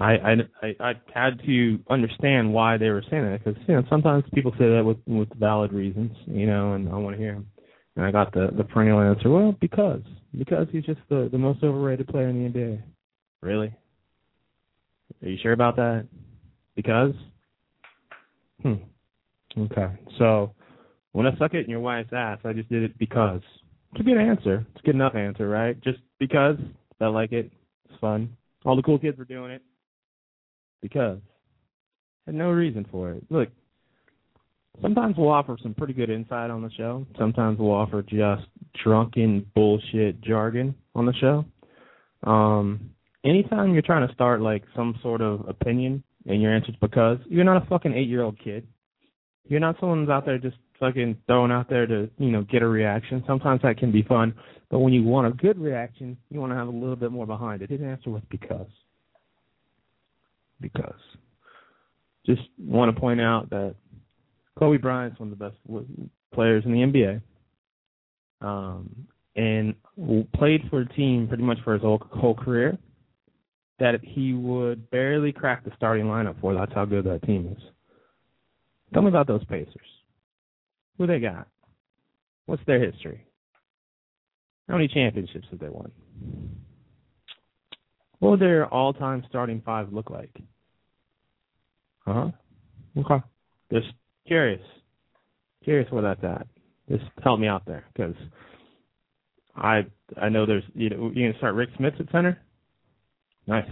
I 0.00 0.12
I 0.12 0.32
I, 0.62 0.74
I 0.80 0.92
had 1.14 1.40
to 1.46 1.78
understand 1.90 2.52
why 2.52 2.76
they 2.76 2.90
were 2.90 3.04
saying 3.10 3.24
that 3.24 3.44
because 3.44 3.60
you 3.66 3.74
know 3.74 3.82
sometimes 3.88 4.24
people 4.34 4.52
say 4.52 4.68
that 4.70 4.84
with 4.84 4.98
with 5.06 5.28
valid 5.38 5.72
reasons, 5.72 6.12
you 6.26 6.46
know, 6.46 6.74
and 6.74 6.88
I 6.88 6.96
want 6.96 7.16
to 7.16 7.22
hear. 7.22 7.42
And 7.96 8.04
I 8.04 8.10
got 8.10 8.32
the 8.32 8.48
the 8.56 8.64
perennial 8.64 9.00
answer. 9.00 9.30
Well, 9.30 9.54
because 9.60 10.02
because 10.36 10.66
he's 10.72 10.84
just 10.84 11.00
the 11.08 11.28
the 11.30 11.38
most 11.38 11.62
overrated 11.62 12.08
player 12.08 12.28
in 12.28 12.42
the 12.42 12.58
NBA. 12.58 12.82
Really? 13.40 13.74
Are 15.24 15.28
you 15.28 15.38
sure 15.42 15.52
about 15.52 15.76
that? 15.76 16.06
Because? 16.76 17.12
Hmm. 18.62 18.74
Okay. 19.56 19.88
So 20.18 20.52
when 21.12 21.26
I 21.26 21.36
suck 21.38 21.54
it 21.54 21.64
in 21.64 21.70
your 21.70 21.80
wife's 21.80 22.12
ass, 22.12 22.38
I 22.44 22.52
just 22.52 22.68
did 22.68 22.82
it 22.82 22.98
because. 22.98 23.40
It's 23.92 24.00
a 24.00 24.04
good 24.04 24.18
answer. 24.18 24.66
It's 24.72 24.82
a 24.82 24.86
good 24.86 24.96
enough 24.96 25.14
answer, 25.14 25.48
right? 25.48 25.80
Just 25.82 26.00
because 26.18 26.56
I 27.00 27.06
like 27.06 27.32
it. 27.32 27.50
It's 27.88 27.98
fun. 28.00 28.36
All 28.64 28.76
the 28.76 28.82
cool 28.82 28.98
kids 28.98 29.16
were 29.16 29.24
doing 29.24 29.50
it. 29.50 29.62
Because. 30.82 31.18
Had 32.26 32.34
no 32.34 32.50
reason 32.50 32.86
for 32.90 33.12
it. 33.12 33.22
Look, 33.30 33.50
sometimes 34.82 35.16
we'll 35.16 35.30
offer 35.30 35.56
some 35.62 35.74
pretty 35.74 35.92
good 35.92 36.10
insight 36.10 36.50
on 36.50 36.62
the 36.62 36.70
show. 36.70 37.06
Sometimes 37.18 37.58
we'll 37.58 37.70
offer 37.70 38.02
just 38.02 38.46
drunken 38.82 39.46
bullshit 39.54 40.20
jargon 40.22 40.74
on 40.94 41.06
the 41.06 41.12
show. 41.14 41.44
Um, 42.28 42.93
anytime 43.24 43.72
you're 43.72 43.82
trying 43.82 44.06
to 44.06 44.14
start 44.14 44.40
like 44.40 44.62
some 44.76 44.98
sort 45.02 45.20
of 45.20 45.48
opinion 45.48 46.02
and 46.26 46.40
your 46.40 46.54
answer's 46.54 46.76
because 46.80 47.18
you're 47.26 47.44
not 47.44 47.62
a 47.62 47.66
fucking 47.66 47.94
eight 47.94 48.08
year 48.08 48.22
old 48.22 48.38
kid. 48.38 48.66
You're 49.46 49.60
not 49.60 49.76
someone 49.80 50.00
who's 50.00 50.10
out 50.10 50.24
there 50.24 50.38
just 50.38 50.56
fucking 50.80 51.18
throwing 51.26 51.52
out 51.52 51.68
there 51.68 51.86
to, 51.86 52.08
you 52.18 52.30
know, 52.30 52.42
get 52.42 52.62
a 52.62 52.66
reaction. 52.66 53.22
Sometimes 53.26 53.60
that 53.62 53.78
can 53.78 53.92
be 53.92 54.02
fun. 54.02 54.34
But 54.70 54.78
when 54.78 54.92
you 54.92 55.02
want 55.02 55.26
a 55.26 55.30
good 55.30 55.58
reaction, 55.58 56.16
you 56.30 56.40
want 56.40 56.52
to 56.52 56.56
have 56.56 56.68
a 56.68 56.70
little 56.70 56.96
bit 56.96 57.12
more 57.12 57.26
behind 57.26 57.62
it. 57.62 57.70
His 57.70 57.82
answer 57.82 58.10
was 58.10 58.22
because. 58.30 58.66
Because. 60.60 60.94
Just 62.24 62.42
want 62.58 62.94
to 62.94 62.98
point 62.98 63.20
out 63.20 63.50
that 63.50 63.74
Kobe 64.58 64.78
Bryant's 64.78 65.20
one 65.20 65.30
of 65.30 65.38
the 65.38 65.44
best 65.44 65.56
players 66.32 66.64
in 66.64 66.72
the 66.72 66.78
NBA. 66.78 67.20
Um, 68.40 69.06
and 69.36 69.74
played 70.34 70.62
for 70.70 70.80
a 70.80 70.88
team 70.88 71.28
pretty 71.28 71.42
much 71.42 71.58
for 71.64 71.74
his 71.74 71.82
whole, 71.82 72.00
whole 72.12 72.34
career 72.34 72.78
that 73.78 74.00
he 74.02 74.32
would 74.32 74.90
barely 74.90 75.32
crack 75.32 75.64
the 75.64 75.72
starting 75.76 76.06
lineup 76.06 76.40
for. 76.40 76.54
That's 76.54 76.72
how 76.74 76.84
good 76.84 77.04
that 77.06 77.22
team 77.22 77.54
is. 77.56 77.62
Tell 78.92 79.02
me 79.02 79.08
about 79.08 79.26
those 79.26 79.44
Pacers. 79.46 79.74
Who 80.98 81.06
they 81.06 81.18
got? 81.18 81.48
What's 82.46 82.62
their 82.66 82.78
history? 82.84 83.26
How 84.68 84.74
many 84.74 84.88
championships 84.88 85.46
have 85.50 85.58
they 85.58 85.68
won? 85.68 85.90
What 88.20 88.30
would 88.30 88.40
their 88.40 88.66
all-time 88.72 89.24
starting 89.28 89.60
five 89.64 89.92
look 89.92 90.10
like? 90.10 90.30
Uh 92.06 92.12
huh. 92.14 92.30
Okay. 92.98 93.24
Just 93.72 93.88
curious. 94.26 94.62
Curious 95.64 95.90
where 95.90 96.02
that's 96.02 96.22
at. 96.22 96.46
Just 96.88 97.04
help 97.22 97.40
me 97.40 97.48
out 97.48 97.64
there, 97.66 97.84
because 97.92 98.14
I 99.56 99.86
I 100.20 100.28
know 100.28 100.46
there's 100.46 100.64
you 100.74 100.90
know 100.90 101.10
you 101.14 101.26
gonna 101.26 101.38
start 101.38 101.54
Rik 101.54 101.70
Smits 101.78 101.98
at 101.98 102.10
center. 102.12 102.38
Nice. 103.46 103.68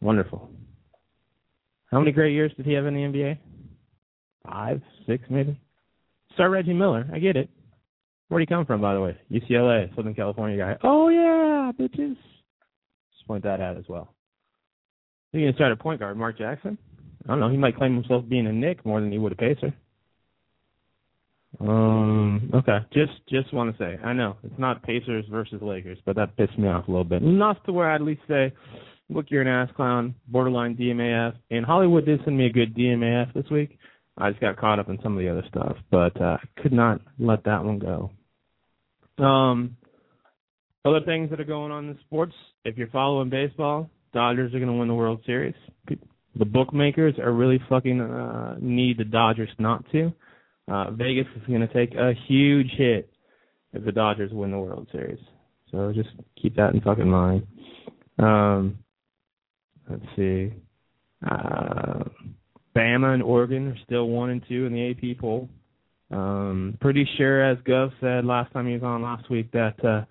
Wonderful. 0.00 0.50
How 1.90 1.98
many 1.98 2.12
great 2.12 2.32
years 2.32 2.52
did 2.56 2.66
he 2.66 2.72
have 2.72 2.86
in 2.86 2.94
the 2.94 3.00
NBA? 3.00 3.38
Five, 4.46 4.80
six, 5.06 5.24
maybe. 5.30 5.60
Start 6.34 6.50
Reggie 6.50 6.72
Miller. 6.72 7.08
I 7.12 7.18
get 7.18 7.36
it. 7.36 7.50
Where'd 8.28 8.40
he 8.40 8.46
come 8.46 8.64
from, 8.64 8.80
by 8.80 8.94
the 8.94 9.00
way? 9.00 9.16
UCLA, 9.30 9.94
Southern 9.94 10.14
California 10.14 10.56
guy. 10.56 10.76
Oh 10.82 11.08
yeah, 11.08 11.70
bitches. 11.78 12.16
Just 13.12 13.26
point 13.26 13.44
that 13.44 13.60
out 13.60 13.76
as 13.76 13.84
well. 13.88 14.14
You 15.32 15.40
gonna 15.40 15.54
start 15.54 15.72
a 15.72 15.76
point 15.76 16.00
guard, 16.00 16.16
Mark 16.16 16.38
Jackson? 16.38 16.78
I 17.24 17.28
don't 17.28 17.40
know. 17.40 17.50
He 17.50 17.56
might 17.56 17.76
claim 17.76 17.94
himself 17.94 18.28
being 18.28 18.46
a 18.46 18.52
Knick 18.52 18.84
more 18.84 19.00
than 19.00 19.12
he 19.12 19.18
would 19.18 19.32
a 19.32 19.36
Pacer. 19.36 19.74
Um. 21.60 22.50
Okay. 22.54 22.78
Just 22.92 23.12
just 23.28 23.52
want 23.52 23.76
to 23.76 23.82
say, 23.82 24.02
I 24.02 24.12
know 24.12 24.36
it's 24.42 24.58
not 24.58 24.82
Pacers 24.82 25.26
versus 25.30 25.60
Lakers, 25.60 25.98
but 26.04 26.16
that 26.16 26.36
pissed 26.36 26.58
me 26.58 26.68
off 26.68 26.88
a 26.88 26.90
little 26.90 27.04
bit. 27.04 27.22
Enough 27.22 27.62
to 27.64 27.72
where 27.72 27.90
I'd 27.90 27.96
at 27.96 28.02
least 28.02 28.22
say, 28.26 28.52
"Look, 29.10 29.26
you're 29.30 29.42
an 29.42 29.48
ass 29.48 29.68
clown, 29.76 30.14
borderline 30.28 30.76
DMAF." 30.76 31.34
And 31.50 31.64
Hollywood 31.66 32.06
did 32.06 32.20
send 32.24 32.36
me 32.36 32.46
a 32.46 32.52
good 32.52 32.74
DMAF 32.74 33.34
this 33.34 33.48
week. 33.50 33.78
I 34.16 34.30
just 34.30 34.40
got 34.40 34.58
caught 34.58 34.78
up 34.78 34.88
in 34.88 34.98
some 35.02 35.16
of 35.16 35.22
the 35.22 35.30
other 35.30 35.44
stuff, 35.48 35.76
but 35.90 36.18
uh, 36.20 36.38
could 36.62 36.72
not 36.72 37.00
let 37.18 37.44
that 37.44 37.64
one 37.64 37.78
go. 37.78 38.10
Um, 39.22 39.76
other 40.84 41.00
things 41.04 41.30
that 41.30 41.40
are 41.40 41.44
going 41.44 41.72
on 41.72 41.88
in 41.88 41.98
sports. 42.00 42.34
If 42.64 42.76
you're 42.76 42.88
following 42.88 43.30
baseball, 43.30 43.88
Dodgers 44.12 44.54
are 44.54 44.58
going 44.58 44.70
to 44.70 44.76
win 44.76 44.88
the 44.88 44.94
World 44.94 45.22
Series. 45.24 45.54
The 46.34 46.44
bookmakers 46.44 47.14
are 47.18 47.32
really 47.32 47.60
fucking 47.68 48.00
uh, 48.00 48.56
need 48.60 48.98
the 48.98 49.04
Dodgers 49.04 49.50
not 49.58 49.84
to. 49.92 50.12
Uh, 50.70 50.90
Vegas 50.92 51.26
is 51.36 51.46
going 51.46 51.66
to 51.66 51.72
take 51.72 51.94
a 51.94 52.12
huge 52.28 52.70
hit 52.76 53.10
if 53.72 53.84
the 53.84 53.92
Dodgers 53.92 54.30
win 54.32 54.50
the 54.50 54.58
World 54.58 54.88
Series. 54.92 55.18
So 55.70 55.92
just 55.94 56.10
keep 56.40 56.56
that 56.56 56.74
in 56.74 56.80
fucking 56.80 57.08
mind. 57.08 57.46
Um, 58.18 58.78
let's 59.88 60.04
see. 60.16 60.52
Uh, 61.28 62.04
Bama 62.76 63.14
and 63.14 63.22
Oregon 63.22 63.68
are 63.68 63.78
still 63.84 64.08
one 64.08 64.30
and 64.30 64.42
two 64.48 64.66
in 64.66 64.72
the 64.72 64.90
AP 64.90 65.18
poll. 65.18 65.48
Um, 66.10 66.76
pretty 66.80 67.08
sure, 67.16 67.42
as 67.42 67.58
Gov 67.58 67.90
said 68.00 68.24
last 68.24 68.52
time 68.52 68.66
he 68.66 68.74
was 68.74 68.82
on 68.82 69.02
last 69.02 69.30
week, 69.30 69.50
that 69.52 69.82
uh, 69.84 70.04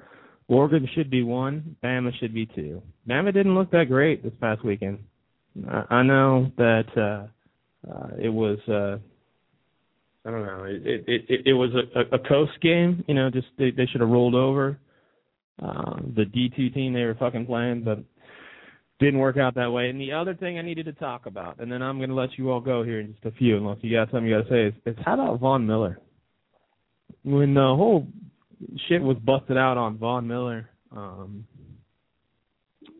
Oregon 0.47 0.87
should 0.95 1.09
be 1.09 1.23
one, 1.23 1.75
Bama 1.83 2.11
should 2.19 2.33
be 2.33 2.47
two. 2.47 2.81
Bama 3.07 3.33
didn't 3.33 3.55
look 3.55 3.71
that 3.71 3.87
great 3.87 4.23
this 4.23 4.33
past 4.41 4.65
weekend. 4.65 4.99
I, 5.69 5.95
I 5.95 6.03
know 6.03 6.51
that 6.57 6.87
uh, 6.97 7.91
uh, 7.91 8.07
it 8.19 8.29
was. 8.29 8.57
Uh, 8.67 8.97
I 10.25 10.31
don't 10.31 10.45
know. 10.45 10.65
It 10.65 10.81
it 11.07 11.25
it, 11.27 11.47
it 11.47 11.53
was 11.53 11.71
a, 11.73 12.15
a 12.15 12.19
coast 12.19 12.53
game. 12.61 13.03
You 13.07 13.15
know, 13.15 13.29
just 13.29 13.47
they, 13.57 13.71
they 13.71 13.85
should 13.87 14.01
have 14.01 14.09
rolled 14.09 14.35
over 14.35 14.77
uh, 15.61 15.95
the 16.15 16.25
D 16.25 16.51
two 16.55 16.69
team 16.69 16.93
they 16.93 17.03
were 17.03 17.15
fucking 17.15 17.45
playing, 17.47 17.83
but 17.83 17.99
didn't 18.99 19.19
work 19.19 19.37
out 19.37 19.55
that 19.55 19.71
way. 19.71 19.89
And 19.89 19.99
the 19.99 20.11
other 20.11 20.35
thing 20.35 20.59
I 20.59 20.61
needed 20.61 20.85
to 20.85 20.93
talk 20.93 21.25
about, 21.25 21.59
and 21.59 21.71
then 21.71 21.81
I'm 21.81 21.97
going 21.97 22.09
to 22.09 22.15
let 22.15 22.37
you 22.37 22.51
all 22.51 22.61
go 22.61 22.83
here 22.83 22.99
in 22.99 23.13
just 23.13 23.25
a 23.25 23.31
few, 23.31 23.57
unless 23.57 23.79
you 23.81 23.91
got 23.91 24.11
something 24.11 24.27
you 24.27 24.37
got 24.37 24.47
to 24.47 24.49
say, 24.49 24.67
is, 24.67 24.95
is 24.95 25.03
how 25.03 25.15
about 25.15 25.39
Von 25.39 25.65
Miller? 25.65 25.99
When 27.23 27.55
the 27.55 27.61
whole 27.61 28.07
shit 28.87 29.01
was 29.01 29.17
busted 29.17 29.57
out 29.57 29.77
on 29.77 29.97
Von 29.97 30.27
Miller 30.27 30.69
um, 30.95 31.45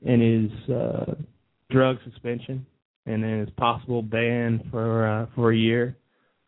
and 0.04 0.22
his 0.22 0.76
uh, 0.76 1.14
drug 1.70 1.98
suspension, 2.04 2.66
and 3.06 3.24
then 3.24 3.42
his 3.42 3.50
possible 3.58 4.02
ban 4.02 4.68
for 4.72 5.08
uh, 5.08 5.26
for 5.36 5.52
a 5.52 5.58
year, 5.58 5.98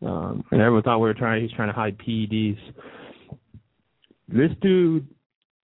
um, 0.06 0.44
and 0.52 0.62
everyone 0.62 0.84
thought 0.84 1.00
we 1.00 1.08
were 1.08 1.14
trying. 1.14 1.42
He's 1.42 1.56
trying 1.56 1.70
to 1.70 1.74
hide 1.74 1.98
PEDs. 1.98 2.58
This 4.28 4.52
dude, 4.62 5.08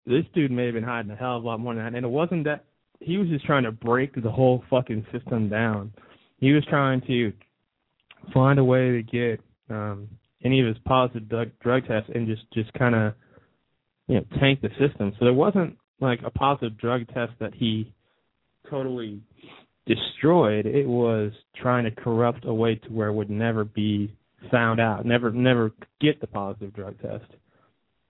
this 0.07 0.25
dude 0.35 0.51
may 0.51 0.67
have 0.67 0.75
been 0.75 0.85
hiding 0.85 1.11
a 1.11 1.17
hell 1.17 1.37
of 1.37 1.45
a 1.45 1.47
lot 1.47 1.61
more 1.61 1.75
than 1.75 1.85
that, 1.85 1.95
and 1.95 2.05
it 2.05 2.09
wasn't 2.09 2.45
that 2.45 2.65
he 3.01 3.17
was 3.17 3.29
just 3.29 3.45
trying 3.47 3.65
to 3.65 3.73
break 3.73 4.21
the 4.23 4.31
whole 4.31 4.63
fucking 4.71 5.07
system 5.13 5.49
down. 5.49 5.93
He 6.39 6.53
was 6.53 6.65
trying 6.69 7.01
to 7.03 7.33
find 8.35 8.59
a 8.59 8.65
way 8.65 8.91
to 8.93 9.03
get 9.03 9.41
um 9.71 10.09
any 10.45 10.61
of 10.61 10.67
his 10.67 10.77
positive 10.85 11.29
drug, 11.29 11.51
drug 11.61 11.87
tests 11.87 12.11
and 12.15 12.27
just 12.27 12.43
just 12.53 12.73
kind 12.75 12.95
of 12.95 13.15
you 14.07 14.17
know 14.17 14.25
tank 14.39 14.61
the 14.61 14.69
system. 14.79 15.13
So 15.19 15.25
there 15.25 15.35
wasn't 15.35 15.77
like 16.01 16.21
a 16.25 16.31
positive 16.31 16.79
drug 16.79 17.07
test 17.09 17.33
that 17.41 17.55
he 17.55 17.93
totally 18.69 19.21
destroyed. 19.87 20.67
It 20.67 20.87
was 20.87 21.33
trying 21.57 21.85
to 21.85 21.91
corrupt 21.91 22.45
a 22.45 22.55
way 22.55 22.77
to 22.77 22.89
where 22.89 23.09
it 23.09 23.15
would 23.15 23.31
never 23.31 23.65
be 23.65 24.15
found 24.51 24.81
out, 24.81 25.05
never 25.05 25.31
never 25.31 25.73
get 26.01 26.21
the 26.21 26.27
positive 26.27 26.75
drug 26.75 27.01
test. 27.01 27.31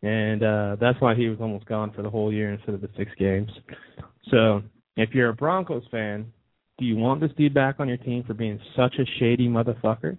And 0.03 0.43
uh 0.43 0.77
that's 0.81 1.01
why 1.01 1.15
he 1.15 1.29
was 1.29 1.39
almost 1.41 1.67
gone 1.67 1.93
for 1.93 2.03
the 2.03 2.11
whole 2.11 2.33
year 2.33 2.53
instead 2.53 2.75
of 2.75 2.81
the 2.81 2.91
six 2.97 3.11
games. 3.19 3.51
So 4.31 4.63
if 4.97 5.11
you're 5.15 5.31
a 5.31 5.35
Broncos 5.35 5.85
fan, 5.91 6.33
do 6.79 6.85
you 6.85 6.97
want 6.97 7.21
this 7.21 7.31
dude 7.37 7.55
back 7.55 7.77
on 7.79 7.89
your 7.89 7.99
team 7.99 8.25
for 8.27 8.35
being 8.35 8.59
such 8.77 8.95
a 8.99 9.05
shady 9.19 9.49
motherfucker? 9.49 10.17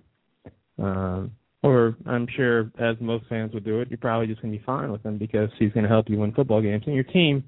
Um, 0.78 1.32
or 1.64 1.96
I'm 2.08 2.28
sure, 2.36 2.72
as 2.80 2.96
most 3.00 3.26
fans 3.28 3.54
would 3.54 3.66
do 3.66 3.82
it, 3.82 3.90
you're 3.90 3.98
probably 3.98 4.28
just 4.28 4.42
to 4.54 4.60
be 4.60 4.64
fine 4.66 4.92
with 4.92 5.04
him 5.04 5.18
because 5.18 5.50
he's 5.60 5.74
to 5.74 5.88
help 5.88 6.10
you 6.10 6.18
win 6.18 6.34
football 6.34 6.62
games. 6.62 6.84
And 6.86 6.96
your 6.96 7.04
team 7.04 7.44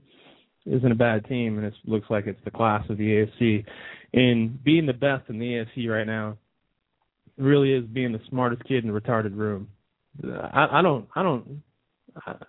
isn't 0.65 0.91
a 0.91 0.95
bad 0.95 1.25
team, 1.25 1.57
and 1.57 1.65
it 1.65 1.73
looks 1.85 2.07
like 2.09 2.27
it's 2.27 2.43
the 2.45 2.51
class 2.51 2.83
of 2.89 2.97
the 2.97 3.27
AFC. 3.41 3.65
And 4.13 4.63
being 4.63 4.85
the 4.85 4.93
best 4.93 5.29
in 5.29 5.39
the 5.39 5.45
AFC 5.45 5.89
right 5.89 6.05
now 6.05 6.37
really 7.37 7.73
is 7.73 7.85
being 7.85 8.11
the 8.11 8.21
smartest 8.29 8.63
kid 8.65 8.83
in 8.83 8.93
the 8.93 8.99
retarded 8.99 9.35
room. 9.35 9.67
I, 10.23 10.79
I 10.79 10.81
don't, 10.81 11.07
I 11.15 11.23
don't 11.23 11.63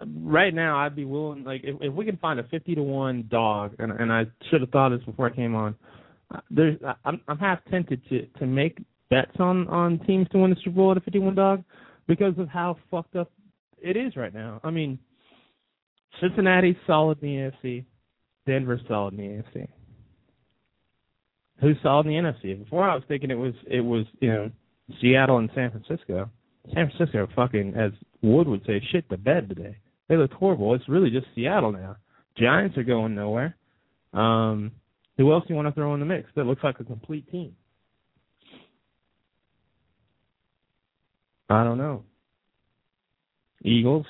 right 0.06 0.54
now 0.54 0.78
I'd 0.78 0.96
be 0.96 1.04
willing 1.04 1.44
like 1.44 1.62
if, 1.64 1.76
if 1.80 1.92
we 1.92 2.04
can 2.04 2.16
find 2.18 2.38
a 2.38 2.44
fifty 2.44 2.74
to 2.74 2.82
one 2.82 3.28
dog 3.30 3.74
and 3.78 3.92
and 3.92 4.12
I 4.12 4.24
should 4.50 4.60
have 4.60 4.70
thought 4.70 4.90
this 4.90 5.04
before 5.04 5.30
I 5.30 5.34
came 5.34 5.54
on. 5.54 5.74
Uh, 6.34 6.40
there's 6.50 6.78
I'm 7.04 7.20
I'm 7.28 7.38
half 7.38 7.60
tempted 7.70 8.02
to 8.08 8.26
to 8.38 8.46
make 8.46 8.78
bets 9.10 9.36
on 9.38 9.68
on 9.68 9.98
teams 10.00 10.28
to 10.30 10.38
win 10.38 10.50
the 10.50 10.56
Super 10.64 10.76
Bowl 10.76 10.90
at 10.90 10.96
a 10.98 11.00
fifty 11.00 11.18
one 11.18 11.34
dog 11.34 11.64
because 12.06 12.34
of 12.38 12.48
how 12.48 12.76
fucked 12.90 13.16
up 13.16 13.30
it 13.78 13.96
is 13.96 14.16
right 14.16 14.34
now. 14.34 14.60
I 14.64 14.70
mean, 14.70 14.98
Cincinnati's 16.20 16.76
solid 16.86 17.22
in 17.22 17.28
the 17.28 17.68
AFC, 17.68 17.84
Denver's 18.46 18.80
solid 18.88 19.14
in 19.14 19.18
the 19.18 19.60
AFC. 19.60 19.68
Who's 21.60 21.76
solid 21.82 22.06
in 22.06 22.12
the 22.12 22.30
NFC? 22.30 22.62
Before 22.62 22.88
I 22.88 22.94
was 22.94 23.04
thinking 23.08 23.30
it 23.30 23.38
was 23.38 23.54
it 23.66 23.80
was 23.80 24.04
you 24.20 24.28
know 24.28 24.50
Seattle 25.00 25.38
and 25.38 25.50
San 25.54 25.70
Francisco. 25.70 26.30
San 26.72 26.90
Francisco 26.90 27.28
fucking, 27.34 27.74
as 27.74 27.92
Wood 28.22 28.48
would 28.48 28.64
say, 28.66 28.82
shit 28.90 29.08
the 29.08 29.16
bed 29.16 29.48
today. 29.48 29.76
They 30.08 30.16
look 30.16 30.32
horrible. 30.32 30.74
It's 30.74 30.88
really 30.88 31.10
just 31.10 31.26
Seattle 31.34 31.72
now. 31.72 31.96
Giants 32.36 32.76
are 32.76 32.84
going 32.84 33.14
nowhere. 33.14 33.56
Um, 34.12 34.72
who 35.16 35.32
else 35.32 35.44
do 35.46 35.54
you 35.54 35.56
want 35.56 35.68
to 35.68 35.74
throw 35.74 35.94
in 35.94 36.00
the 36.00 36.06
mix? 36.06 36.28
That 36.36 36.44
looks 36.44 36.64
like 36.64 36.80
a 36.80 36.84
complete 36.84 37.30
team. 37.30 37.54
I 41.48 41.62
don't 41.62 41.78
know. 41.78 42.04
Eagles, 43.62 44.06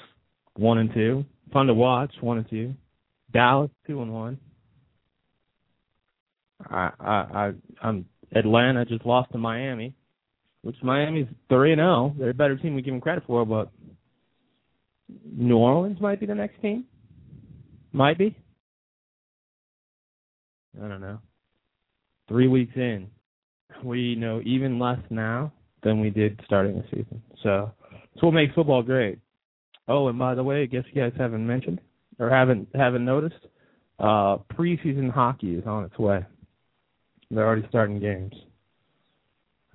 one 0.57 0.79
and 0.79 0.93
two. 0.93 1.25
Fun 1.53 1.67
to 1.67 1.75
watch, 1.75 2.13
one 2.21 2.39
and 2.39 2.49
two. 2.49 2.75
Dallas, 3.33 3.71
two 3.87 4.01
and 4.03 4.13
one. 4.13 4.39
I 6.71 6.91
I 6.99 7.13
I 7.13 7.53
I'm 7.83 8.07
Atlanta 8.35 8.85
just 8.85 9.05
lost 9.05 9.33
to 9.33 9.39
Miami 9.39 9.95
which 10.64 10.77
Miami's 10.83 11.27
three 11.50 11.72
and 11.72 11.79
zero. 11.79 11.88
Oh. 11.88 12.14
They're 12.18 12.31
a 12.31 12.35
better 12.35 12.57
team 12.57 12.74
we 12.74 12.83
give 12.83 12.94
them 12.94 13.00
credit 13.00 13.24
for, 13.27 13.44
but 13.44 13.70
New 15.31 15.59
Orleans 15.59 16.00
might 16.00 16.18
be 16.18 16.27
the 16.27 16.35
next 16.35 16.61
team. 16.62 16.85
Might 17.92 18.18
be. 18.18 18.35
I 20.83 20.88
don't 20.88 21.03
know. 21.03 21.18
Three 22.29 22.48
weeks 22.48 22.72
in, 22.77 23.09
we 23.85 24.16
know 24.16 24.40
even 24.44 24.79
less 24.79 24.98
now 25.11 25.53
than 25.83 26.00
we 26.00 26.09
did 26.09 26.40
starting 26.46 26.77
the 26.77 26.85
season. 26.85 27.22
So 27.42 27.70
that's 27.92 28.22
what 28.22 28.33
makes 28.33 28.55
football 28.55 28.83
great. 28.83 29.18
Oh, 29.87 30.09
and 30.09 30.18
by 30.18 30.35
the 30.35 30.42
way, 30.42 30.62
I 30.62 30.66
guess 30.66 30.85
you 30.90 31.03
guys 31.03 31.12
haven't 31.18 31.46
mentioned 31.46 31.81
or 32.18 32.31
haven't 32.31 32.68
haven't 32.74 33.05
noticed, 33.05 33.35
uh, 33.98 34.38
preseason 34.57 35.11
hockey 35.12 35.57
is 35.57 35.66
on 35.66 35.85
its 35.85 35.98
way. 35.98 36.24
They're 37.31 37.46
already 37.46 37.66
starting 37.68 38.00
games. 38.00 38.33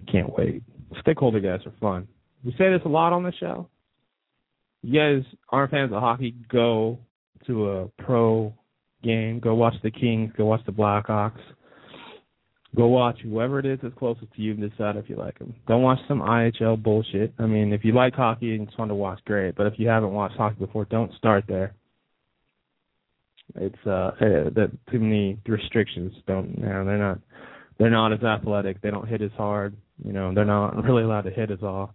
I 0.01 0.11
can't 0.11 0.35
wait 0.35 0.63
stakeholder 1.01 1.39
guys 1.39 1.65
are 1.65 1.73
fun. 1.79 2.07
We 2.43 2.51
say 2.51 2.71
this 2.71 2.81
a 2.85 2.89
lot 2.89 3.13
on 3.13 3.23
the 3.23 3.33
show. 3.39 3.69
You 4.81 4.99
guys 4.99 5.23
aren't 5.49 5.71
fans 5.71 5.91
of 5.91 5.99
hockey, 5.99 6.35
go 6.49 6.99
to 7.47 7.69
a 7.69 7.87
pro 8.01 8.53
game. 9.03 9.39
Go 9.39 9.55
watch 9.55 9.75
the 9.83 9.91
Kings. 9.91 10.31
Go 10.37 10.45
watch 10.45 10.61
the 10.65 10.71
Blackhawks. 10.71 11.41
Go 12.75 12.87
watch 12.87 13.17
whoever 13.23 13.59
it 13.59 13.65
is 13.65 13.79
that's 13.81 13.95
closest 13.97 14.31
to 14.33 14.41
you 14.41 14.51
and 14.51 14.69
decide 14.69 14.95
if 14.95 15.09
you 15.09 15.15
like 15.15 15.39
them. 15.39 15.55
Don't 15.67 15.81
watch 15.81 15.99
some 16.07 16.19
IHL 16.19 16.81
bullshit. 16.81 17.33
I 17.39 17.47
mean, 17.47 17.73
if 17.73 17.83
you 17.83 17.93
like 17.93 18.13
hockey 18.13 18.53
and 18.53 18.67
it's 18.67 18.75
fun 18.75 18.89
to 18.89 18.95
watch, 18.95 19.19
great. 19.25 19.55
But 19.55 19.65
if 19.65 19.73
you 19.77 19.87
haven't 19.87 20.11
watched 20.11 20.37
hockey 20.37 20.57
before, 20.59 20.85
don't 20.85 21.11
start 21.15 21.45
there. 21.47 21.73
It's 23.55 23.87
uh, 23.87 24.11
eh, 24.21 24.49
that 24.53 24.71
too 24.91 24.99
many 24.99 25.39
restrictions. 25.47 26.13
Don't 26.27 26.55
you 26.59 26.63
know, 26.63 26.85
they're 26.85 26.99
not 26.99 27.19
they're 27.79 27.89
not 27.89 28.13
as 28.13 28.21
athletic. 28.21 28.79
They 28.81 28.91
don't 28.91 29.07
hit 29.07 29.23
as 29.23 29.31
hard. 29.35 29.75
You 30.03 30.13
know, 30.13 30.33
they're 30.33 30.45
not 30.45 30.83
really 30.83 31.03
allowed 31.03 31.23
to 31.23 31.31
hit 31.31 31.51
as 31.51 31.63
all 31.63 31.93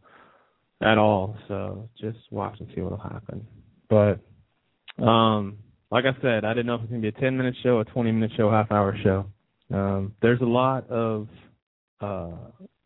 at 0.81 0.99
all. 0.99 1.37
So 1.49 1.89
just 2.01 2.19
watch 2.31 2.57
and 2.61 2.69
see 2.75 2.81
what'll 2.81 2.99
happen. 2.99 3.47
But 3.89 4.21
um, 5.03 5.59
like 5.91 6.05
I 6.05 6.21
said, 6.23 6.45
I 6.45 6.55
didn't 6.55 6.67
know 6.67 6.75
if 6.75 6.81
it 6.81 6.85
was 6.85 6.91
gonna 6.91 7.03
be 7.03 7.09
a 7.09 7.13
ten 7.21 7.37
minute 7.37 7.55
show, 7.63 7.81
a 7.81 7.85
twenty 7.85 8.13
minute 8.13 8.33
show, 8.37 8.51
half 8.51 8.71
hour 8.71 8.97
show. 9.03 9.27
Um, 9.73 10.15
there's 10.21 10.41
a 10.41 10.45
lot 10.45 10.89
of 10.91 11.29
uh, 12.01 12.37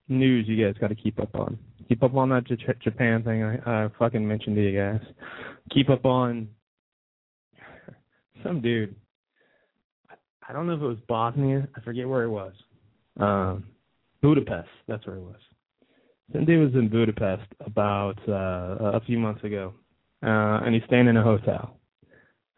news 0.09 0.47
you 0.49 0.65
guys 0.65 0.79
got 0.81 0.89
to 0.89 0.95
keep 0.95 1.21
up 1.21 1.35
on. 1.35 1.59
Keep 1.89 2.03
up 2.03 2.15
on 2.15 2.29
that 2.31 2.47
J- 2.47 2.57
Japan 2.83 3.23
thing 3.23 3.43
I, 3.43 3.85
I 3.85 3.89
fucking 3.99 4.27
mentioned 4.27 4.57
to 4.57 4.63
you 4.63 4.79
guys. 4.79 5.01
Keep 5.71 5.91
up 5.91 6.05
on 6.05 6.49
some 8.45 8.61
dude. 8.61 8.95
I 10.47 10.53
don't 10.53 10.67
know 10.67 10.75
if 10.75 10.81
it 10.81 10.87
was 10.87 10.99
Bosnia. 11.09 11.69
I 11.77 11.81
forget 11.81 12.09
where 12.09 12.23
it 12.23 12.31
was. 12.31 12.53
Um, 13.19 13.65
Budapest. 14.23 14.69
That's 14.87 15.07
where 15.07 15.17
it 15.17 15.23
was. 15.23 15.41
Dude 16.33 16.61
was 16.61 16.75
in 16.75 16.89
Budapest 16.89 17.47
about 17.65 18.19
uh, 18.29 18.97
a 18.97 19.01
few 19.07 19.19
months 19.19 19.43
ago, 19.45 19.73
uh, 20.23 20.61
and 20.65 20.75
he's 20.75 20.85
staying 20.87 21.09
in 21.09 21.17
a 21.17 21.23
hotel. 21.23 21.79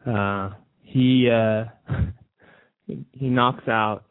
Uh, 0.05 0.51
he 0.81 1.29
uh, 1.29 1.65
he 2.85 3.29
knocks 3.29 3.67
out 3.67 4.03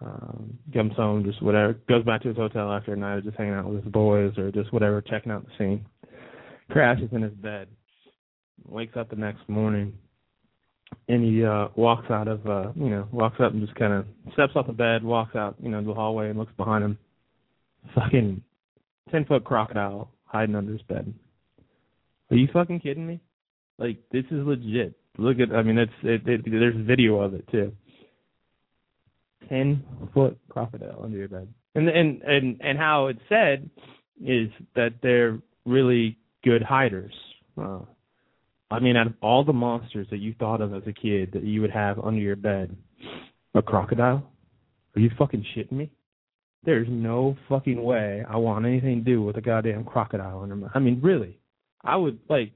um, 0.00 0.58
comes 0.74 0.94
home, 0.94 1.24
just 1.24 1.42
whatever, 1.42 1.74
goes 1.88 2.04
back 2.04 2.22
to 2.22 2.28
his 2.28 2.36
hotel 2.36 2.70
after 2.70 2.92
a 2.92 2.96
night 2.96 3.18
of 3.18 3.24
just 3.24 3.36
hanging 3.36 3.54
out 3.54 3.66
with 3.66 3.82
his 3.82 3.92
boys 3.92 4.36
or 4.36 4.50
just 4.50 4.72
whatever, 4.72 5.00
checking 5.00 5.32
out 5.32 5.44
the 5.44 5.52
scene. 5.58 5.86
Crashes 6.70 7.08
in 7.12 7.22
his 7.22 7.32
bed, 7.32 7.68
wakes 8.64 8.96
up 8.96 9.08
the 9.08 9.16
next 9.16 9.48
morning, 9.48 9.94
and 11.08 11.24
he 11.24 11.44
uh 11.44 11.68
walks 11.76 12.10
out 12.10 12.28
of 12.28 12.46
uh 12.46 12.72
you 12.74 12.90
know 12.90 13.08
walks 13.12 13.36
up 13.40 13.52
and 13.52 13.60
just 13.60 13.78
kind 13.78 13.92
of 13.92 14.06
steps 14.32 14.52
off 14.56 14.66
the 14.66 14.72
bed, 14.72 15.02
walks 15.02 15.34
out 15.36 15.56
you 15.60 15.70
know 15.70 15.82
the 15.82 15.94
hallway 15.94 16.30
and 16.30 16.38
looks 16.38 16.52
behind 16.56 16.84
him. 16.84 16.98
Fucking 17.94 18.42
ten 19.10 19.24
foot 19.24 19.44
crocodile 19.44 20.10
hiding 20.24 20.56
under 20.56 20.72
his 20.72 20.82
bed. 20.82 21.12
Are 22.30 22.36
you 22.36 22.48
fucking 22.52 22.80
kidding 22.80 23.06
me? 23.06 23.20
Like 23.78 23.98
this 24.10 24.24
is 24.30 24.46
legit. 24.46 24.94
Look 25.18 25.38
at 25.40 25.54
I 25.54 25.62
mean 25.62 25.78
it's 25.78 25.92
it, 26.02 26.26
it 26.26 26.42
there's 26.44 26.74
video 26.86 27.20
of 27.20 27.34
it 27.34 27.46
too 27.50 27.72
ten 29.48 29.84
foot 30.14 30.38
crocodile 30.48 31.00
under 31.02 31.16
your 31.16 31.28
bed. 31.28 31.48
And 31.74 31.88
and 31.88 32.22
and 32.22 32.60
and 32.60 32.78
how 32.78 33.06
it's 33.08 33.20
said 33.28 33.68
is 34.24 34.48
that 34.74 34.94
they're 35.02 35.38
really 35.64 36.18
good 36.42 36.62
hiders. 36.62 37.12
I 38.70 38.80
mean, 38.80 38.96
out 38.96 39.06
of 39.06 39.14
all 39.22 39.44
the 39.44 39.52
monsters 39.52 40.08
that 40.10 40.18
you 40.18 40.34
thought 40.38 40.60
of 40.60 40.74
as 40.74 40.82
a 40.86 40.92
kid 40.92 41.30
that 41.32 41.44
you 41.44 41.60
would 41.60 41.70
have 41.70 41.98
under 42.00 42.20
your 42.20 42.36
bed, 42.36 42.76
a 43.54 43.62
crocodile? 43.62 44.28
Are 44.94 45.00
you 45.00 45.10
fucking 45.18 45.44
shitting 45.56 45.72
me? 45.72 45.90
There's 46.64 46.88
no 46.90 47.36
fucking 47.48 47.80
way 47.80 48.24
I 48.28 48.36
want 48.36 48.66
anything 48.66 49.04
to 49.04 49.10
do 49.10 49.22
with 49.22 49.36
a 49.36 49.40
goddamn 49.40 49.84
crocodile 49.84 50.42
under 50.42 50.56
my. 50.56 50.68
I 50.74 50.80
mean, 50.80 51.00
really, 51.00 51.38
I 51.84 51.96
would 51.96 52.18
like 52.28 52.52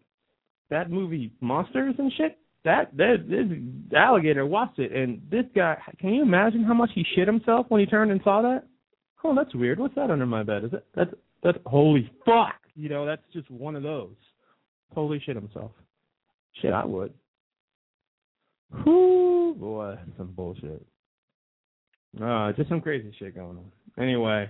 that 0.70 0.90
movie 0.90 1.33
Monsters 1.40 1.94
and 1.99 2.12
shit 2.16 2.38
that 2.64 2.96
that 2.96 3.27
this 3.29 3.46
alligator 3.96 4.44
watched 4.44 4.79
it, 4.79 4.92
and 4.92 5.23
this 5.31 5.44
guy. 5.55 5.77
Can 6.01 6.11
you 6.11 6.23
imagine 6.23 6.64
how 6.64 6.75
much 6.75 6.90
he 6.94 7.05
shit 7.14 7.29
himself 7.29 7.66
when 7.68 7.81
he 7.81 7.87
turned 7.87 8.11
and 8.11 8.20
saw 8.25 8.42
that? 8.42 8.64
Oh, 9.23 9.35
that's 9.35 9.55
weird. 9.55 9.79
What's 9.79 9.94
that 9.94 10.11
under 10.11 10.27
my 10.27 10.42
bed? 10.42 10.64
Is 10.64 10.73
it 10.73 10.85
that's 10.94 11.11
that's 11.42 11.59
holy 11.66 12.11
fuck? 12.25 12.61
You 12.75 12.88
know, 12.88 13.07
that's 13.07 13.23
just 13.33 13.51
one 13.51 13.77
of 13.77 13.83
those. 13.83 14.14
Totally 14.94 15.23
shit 15.25 15.37
himself. 15.37 15.70
Shit, 16.54 16.72
I 16.72 16.84
would. 16.84 17.12
Whoo, 18.84 19.54
boy, 19.54 19.96
some 20.16 20.32
bullshit. 20.32 20.84
Uh, 22.20 22.52
just 22.52 22.68
some 22.68 22.80
crazy 22.80 23.14
shit 23.18 23.34
going 23.34 23.58
on. 23.58 23.72
Anyway, 24.02 24.48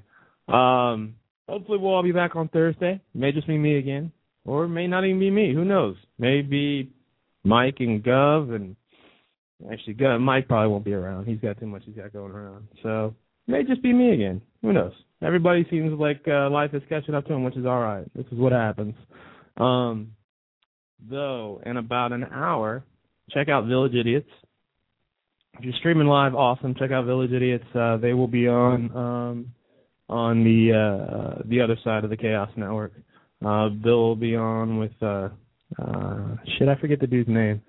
um, 0.48 1.14
hopefully 1.48 1.78
we'll 1.78 1.94
all 1.94 2.02
be 2.02 2.12
back 2.12 2.36
on 2.36 2.48
Thursday. 2.48 3.00
It 3.14 3.18
may 3.18 3.32
just 3.32 3.46
be 3.46 3.58
me 3.58 3.78
again, 3.78 4.12
or 4.44 4.64
it 4.64 4.68
may 4.68 4.86
not 4.86 5.04
even 5.04 5.20
be 5.20 5.30
me. 5.30 5.54
Who 5.54 5.64
knows? 5.64 5.96
Maybe 6.18 6.90
Mike 7.44 7.76
and 7.80 8.02
Gov, 8.02 8.54
and 8.54 8.76
actually, 9.70 9.94
Gov, 9.94 10.20
Mike 10.20 10.48
probably 10.48 10.68
won't 10.68 10.84
be 10.84 10.94
around. 10.94 11.26
He's 11.26 11.40
got 11.40 11.58
too 11.58 11.66
much 11.66 11.82
he's 11.84 11.96
got 11.96 12.12
going 12.12 12.32
around. 12.32 12.68
So 12.82 13.14
it 13.46 13.50
may 13.50 13.64
just 13.64 13.82
be 13.82 13.92
me 13.92 14.12
again. 14.14 14.42
Who 14.62 14.72
knows? 14.72 14.92
Everybody 15.22 15.66
seems 15.70 15.98
like 15.98 16.22
uh, 16.28 16.48
life 16.48 16.72
is 16.72 16.82
catching 16.88 17.14
up 17.14 17.26
to 17.26 17.34
him, 17.34 17.44
which 17.44 17.56
is 17.56 17.66
all 17.66 17.80
right. 17.80 18.06
This 18.14 18.26
is 18.32 18.38
what 18.38 18.52
happens. 18.52 18.94
Um, 19.58 20.12
though, 21.08 21.60
in 21.64 21.76
about 21.76 22.12
an 22.12 22.24
hour, 22.24 22.84
check 23.30 23.48
out 23.48 23.66
Village 23.66 23.94
Idiots. 23.94 24.28
If 25.58 25.64
you're 25.64 25.74
streaming 25.78 26.06
live, 26.06 26.34
awesome. 26.34 26.74
Check 26.74 26.90
out 26.90 27.06
Village 27.06 27.32
Idiots. 27.32 27.64
Uh, 27.74 27.96
they 27.96 28.12
will 28.12 28.28
be 28.28 28.48
on 28.48 28.96
um, 28.96 29.52
on 30.08 30.44
the 30.44 30.72
uh, 30.72 31.42
the 31.46 31.60
other 31.60 31.76
side 31.84 32.04
of 32.04 32.10
the 32.10 32.16
Chaos 32.16 32.50
Network. 32.56 32.92
Uh, 33.44 33.68
Bill 33.68 34.00
will 34.00 34.16
be 34.16 34.36
on 34.36 34.78
with 34.78 34.92
uh, 35.02 35.28
uh, 35.78 36.36
shit, 36.58 36.68
I 36.68 36.74
forget 36.76 37.00
the 37.00 37.06
dude's 37.06 37.28
name. 37.28 37.62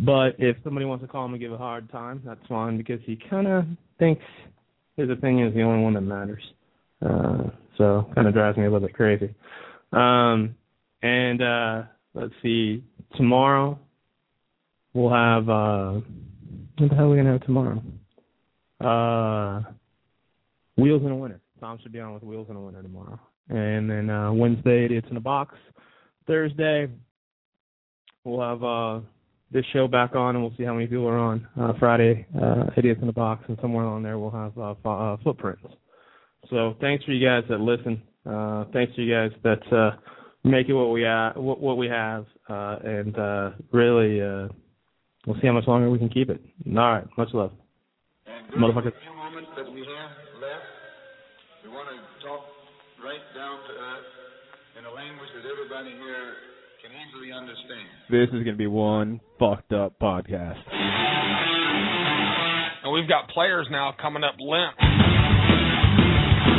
But 0.00 0.36
if 0.38 0.56
somebody 0.64 0.86
wants 0.86 1.04
to 1.04 1.08
call 1.08 1.26
him 1.26 1.32
and 1.32 1.40
give 1.40 1.52
a 1.52 1.58
hard 1.58 1.90
time, 1.90 2.22
that's 2.24 2.40
fine 2.48 2.76
because 2.76 3.00
he 3.04 3.18
kind 3.30 3.46
of 3.46 3.64
thinks 3.98 4.24
his 4.96 5.10
opinion 5.10 5.48
is 5.48 5.54
the 5.54 5.62
only 5.62 5.82
one 5.82 5.94
that 5.94 6.00
matters. 6.00 6.42
Uh, 7.04 7.44
so 7.78 8.06
kind 8.14 8.26
of 8.26 8.34
drives 8.34 8.56
me 8.56 8.64
a 8.64 8.70
little 8.70 8.86
bit 8.86 8.94
crazy. 8.94 9.34
Um, 9.92 10.54
and 11.02 11.42
uh, 11.42 11.82
let's 12.14 12.32
see, 12.42 12.84
tomorrow 13.16 13.78
we'll 14.94 15.12
have 15.12 15.48
uh, 15.48 16.00
what 16.78 16.90
the 16.90 16.94
hell 16.94 17.06
are 17.06 17.10
we 17.10 17.16
gonna 17.16 17.32
have 17.32 17.42
tomorrow? 17.42 17.82
Uh, 18.80 19.62
Wheels 20.76 21.02
in 21.02 21.10
a 21.10 21.16
Winter. 21.16 21.40
Tom 21.60 21.78
should 21.82 21.92
be 21.92 22.00
on 22.00 22.14
with 22.14 22.22
Wheels 22.22 22.48
in 22.50 22.56
a 22.56 22.60
Winter 22.60 22.82
tomorrow. 22.82 23.20
And 23.48 23.90
then 23.90 24.10
uh, 24.10 24.32
Wednesday, 24.32 24.88
it's 24.90 25.06
in 25.10 25.16
a 25.16 25.20
box. 25.20 25.54
Thursday, 26.26 26.88
we'll 28.24 28.40
have 28.40 28.62
uh 28.62 29.00
this 29.50 29.64
show 29.72 29.86
back 29.86 30.14
on 30.14 30.34
and 30.34 30.42
we'll 30.42 30.54
see 30.56 30.64
how 30.64 30.72
many 30.72 30.86
people 30.86 31.06
are 31.08 31.18
on. 31.18 31.46
Uh 31.60 31.72
Friday, 31.78 32.26
uh 32.40 32.66
Idiots 32.76 33.00
in 33.00 33.06
the 33.06 33.12
Box 33.12 33.44
and 33.48 33.58
somewhere 33.60 33.84
on 33.84 34.02
there 34.02 34.18
we'll 34.18 34.30
have 34.30 34.56
uh, 34.56 34.74
uh 34.88 35.16
footprints. 35.22 35.62
So 36.50 36.76
thanks 36.80 37.04
for 37.04 37.12
you 37.12 37.26
guys 37.26 37.44
that 37.48 37.60
listen. 37.60 38.02
Uh 38.24 38.64
thanks 38.72 38.94
to 38.96 39.02
you 39.02 39.12
guys 39.12 39.30
that 39.42 39.72
uh 39.72 39.96
make 40.44 40.68
it 40.68 40.72
what 40.74 40.90
we 40.90 41.06
uh 41.06 41.32
what, 41.34 41.60
what 41.60 41.76
we 41.76 41.86
have 41.88 42.26
uh 42.48 42.76
and 42.84 43.16
uh 43.18 43.50
really 43.72 44.20
uh 44.20 44.48
we'll 45.26 45.36
see 45.40 45.46
how 45.46 45.52
much 45.52 45.66
longer 45.66 45.90
we 45.90 45.98
can 45.98 46.08
keep 46.08 46.30
it. 46.30 46.40
All 46.66 46.74
right, 46.74 47.04
much 47.16 47.28
love. 47.32 47.52
Motherfuckers. 48.58 48.92
few 49.00 49.16
moments 49.16 49.50
that 49.56 49.64
we 49.72 49.80
have 49.80 50.12
left, 50.42 50.68
we 51.64 51.70
want 51.70 51.88
to 51.88 52.26
talk 52.26 52.44
right 53.00 53.24
down 53.34 53.56
to 53.64 53.72
earth 53.72 54.10
in 54.78 54.84
a 54.84 54.92
language 54.92 55.30
that 55.34 55.48
everybody 55.48 55.90
here 55.96 56.34
can 56.82 56.90
easily 56.92 57.32
understand. 57.32 57.88
This 58.10 58.28
is 58.28 58.44
going 58.44 58.56
to 58.56 58.60
be 58.60 58.66
one 58.66 59.20
fucked 59.38 59.72
up 59.72 59.98
podcast. 59.98 60.58
And 62.84 62.92
we've 62.92 63.08
got 63.08 63.30
players 63.30 63.68
now 63.70 63.94
coming 64.00 64.24
up 64.24 64.34
limp. 64.38 64.76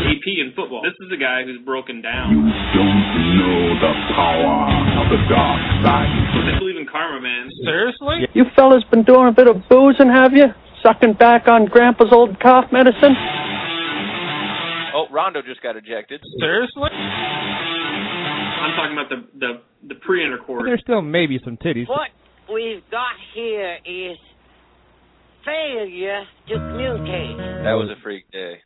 AP 0.03 0.27
in 0.27 0.51
football. 0.55 0.83
This 0.83 0.95
is 0.99 1.09
the 1.09 1.17
guy 1.17 1.43
who's 1.47 1.59
broken 1.63 2.01
down. 2.01 2.35
You 2.35 2.43
Don't 2.75 3.01
know 3.39 3.59
the 3.79 3.93
power 4.13 4.67
of 4.99 5.07
the 5.09 5.21
dark 5.31 5.61
side. 5.83 6.11
I 6.11 6.59
believe 6.59 6.77
in 6.77 6.85
karma, 6.85 7.21
man. 7.21 7.49
Seriously? 7.63 8.27
You 8.33 8.45
fellas 8.55 8.83
been 8.91 9.03
doing 9.03 9.27
a 9.27 9.31
bit 9.31 9.47
of 9.47 9.63
boozing, 9.69 10.09
have 10.11 10.33
you? 10.33 10.47
Sucking 10.83 11.13
back 11.13 11.47
on 11.47 11.65
Grandpa's 11.65 12.11
old 12.11 12.39
cough 12.39 12.65
medicine? 12.71 13.15
Oh, 14.93 15.07
Rondo 15.11 15.41
just 15.41 15.61
got 15.63 15.75
ejected. 15.75 16.21
Seriously? 16.39 16.91
I'm 16.91 18.75
talking 18.75 18.93
about 18.93 19.09
the 19.09 19.25
the 19.39 19.61
the 19.87 19.95
pre-intercourse. 19.95 20.63
There's 20.65 20.81
still 20.81 21.01
maybe 21.01 21.39
some 21.43 21.57
titties. 21.57 21.87
What 21.87 22.09
we've 22.53 22.83
got 22.91 23.15
here 23.33 23.77
is 23.85 24.17
failure 25.45 26.23
to 26.47 26.53
communicate. 26.53 27.37
That 27.63 27.73
was 27.73 27.89
a 27.89 28.01
freak 28.01 28.29
day. 28.31 28.61